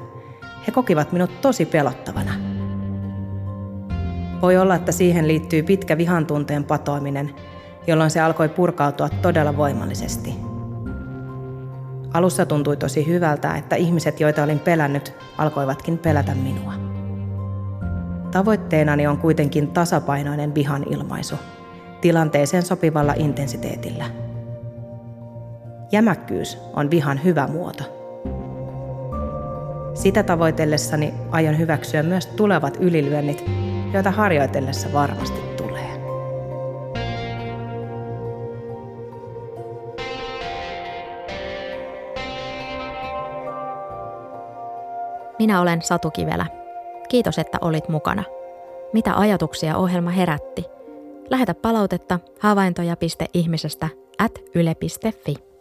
he 0.67 0.71
kokivat 0.71 1.11
minut 1.11 1.41
tosi 1.41 1.65
pelottavana. 1.65 2.31
Voi 4.41 4.57
olla, 4.57 4.75
että 4.75 4.91
siihen 4.91 5.27
liittyy 5.27 5.63
pitkä 5.63 5.97
vihan 5.97 6.25
tunteen 6.25 6.63
patoaminen, 6.63 7.35
jolloin 7.87 8.11
se 8.11 8.21
alkoi 8.21 8.49
purkautua 8.49 9.09
todella 9.09 9.57
voimallisesti– 9.57 10.35
Alussa 12.13 12.45
tuntui 12.45 12.77
tosi 12.77 13.07
hyvältä, 13.07 13.55
että 13.55 13.75
ihmiset, 13.75 14.19
joita 14.19 14.43
olin 14.43 14.59
pelännyt, 14.59 15.13
alkoivatkin 15.37 15.97
pelätä 15.97 16.35
minua. 16.35 16.73
Tavoitteenani 18.31 19.07
on 19.07 19.17
kuitenkin 19.17 19.67
tasapainoinen 19.67 20.55
vihan 20.55 20.83
ilmaisu, 20.89 21.35
tilanteeseen 22.01 22.63
sopivalla 22.63 23.13
intensiteetillä. 23.17 24.05
Jämäkkyys 25.91 26.57
on 26.73 26.91
vihan 26.91 27.23
hyvä 27.23 27.47
muoto. 27.47 27.83
Sitä 29.93 30.23
tavoitellessani 30.23 31.13
aion 31.31 31.57
hyväksyä 31.57 32.03
myös 32.03 32.27
tulevat 32.27 32.77
ylilyönnit, 32.79 33.45
joita 33.93 34.11
harjoitellessa 34.11 34.93
varmasti 34.93 35.52
Minä 45.39 45.61
olen 45.61 45.81
Satu 45.81 46.11
Kivelä. 46.11 46.45
Kiitos, 47.09 47.39
että 47.39 47.57
olit 47.61 47.89
mukana. 47.89 48.23
mitä 48.93 49.13
ajatuksia 49.15 49.77
ohjelma 49.77 50.09
herätti. 50.09 50.65
Lähetä 51.29 51.53
palautetta 51.53 52.19
havaintoja.ihmisestä 52.39 53.89
at 54.19 54.31
yle.fi. 54.55 55.52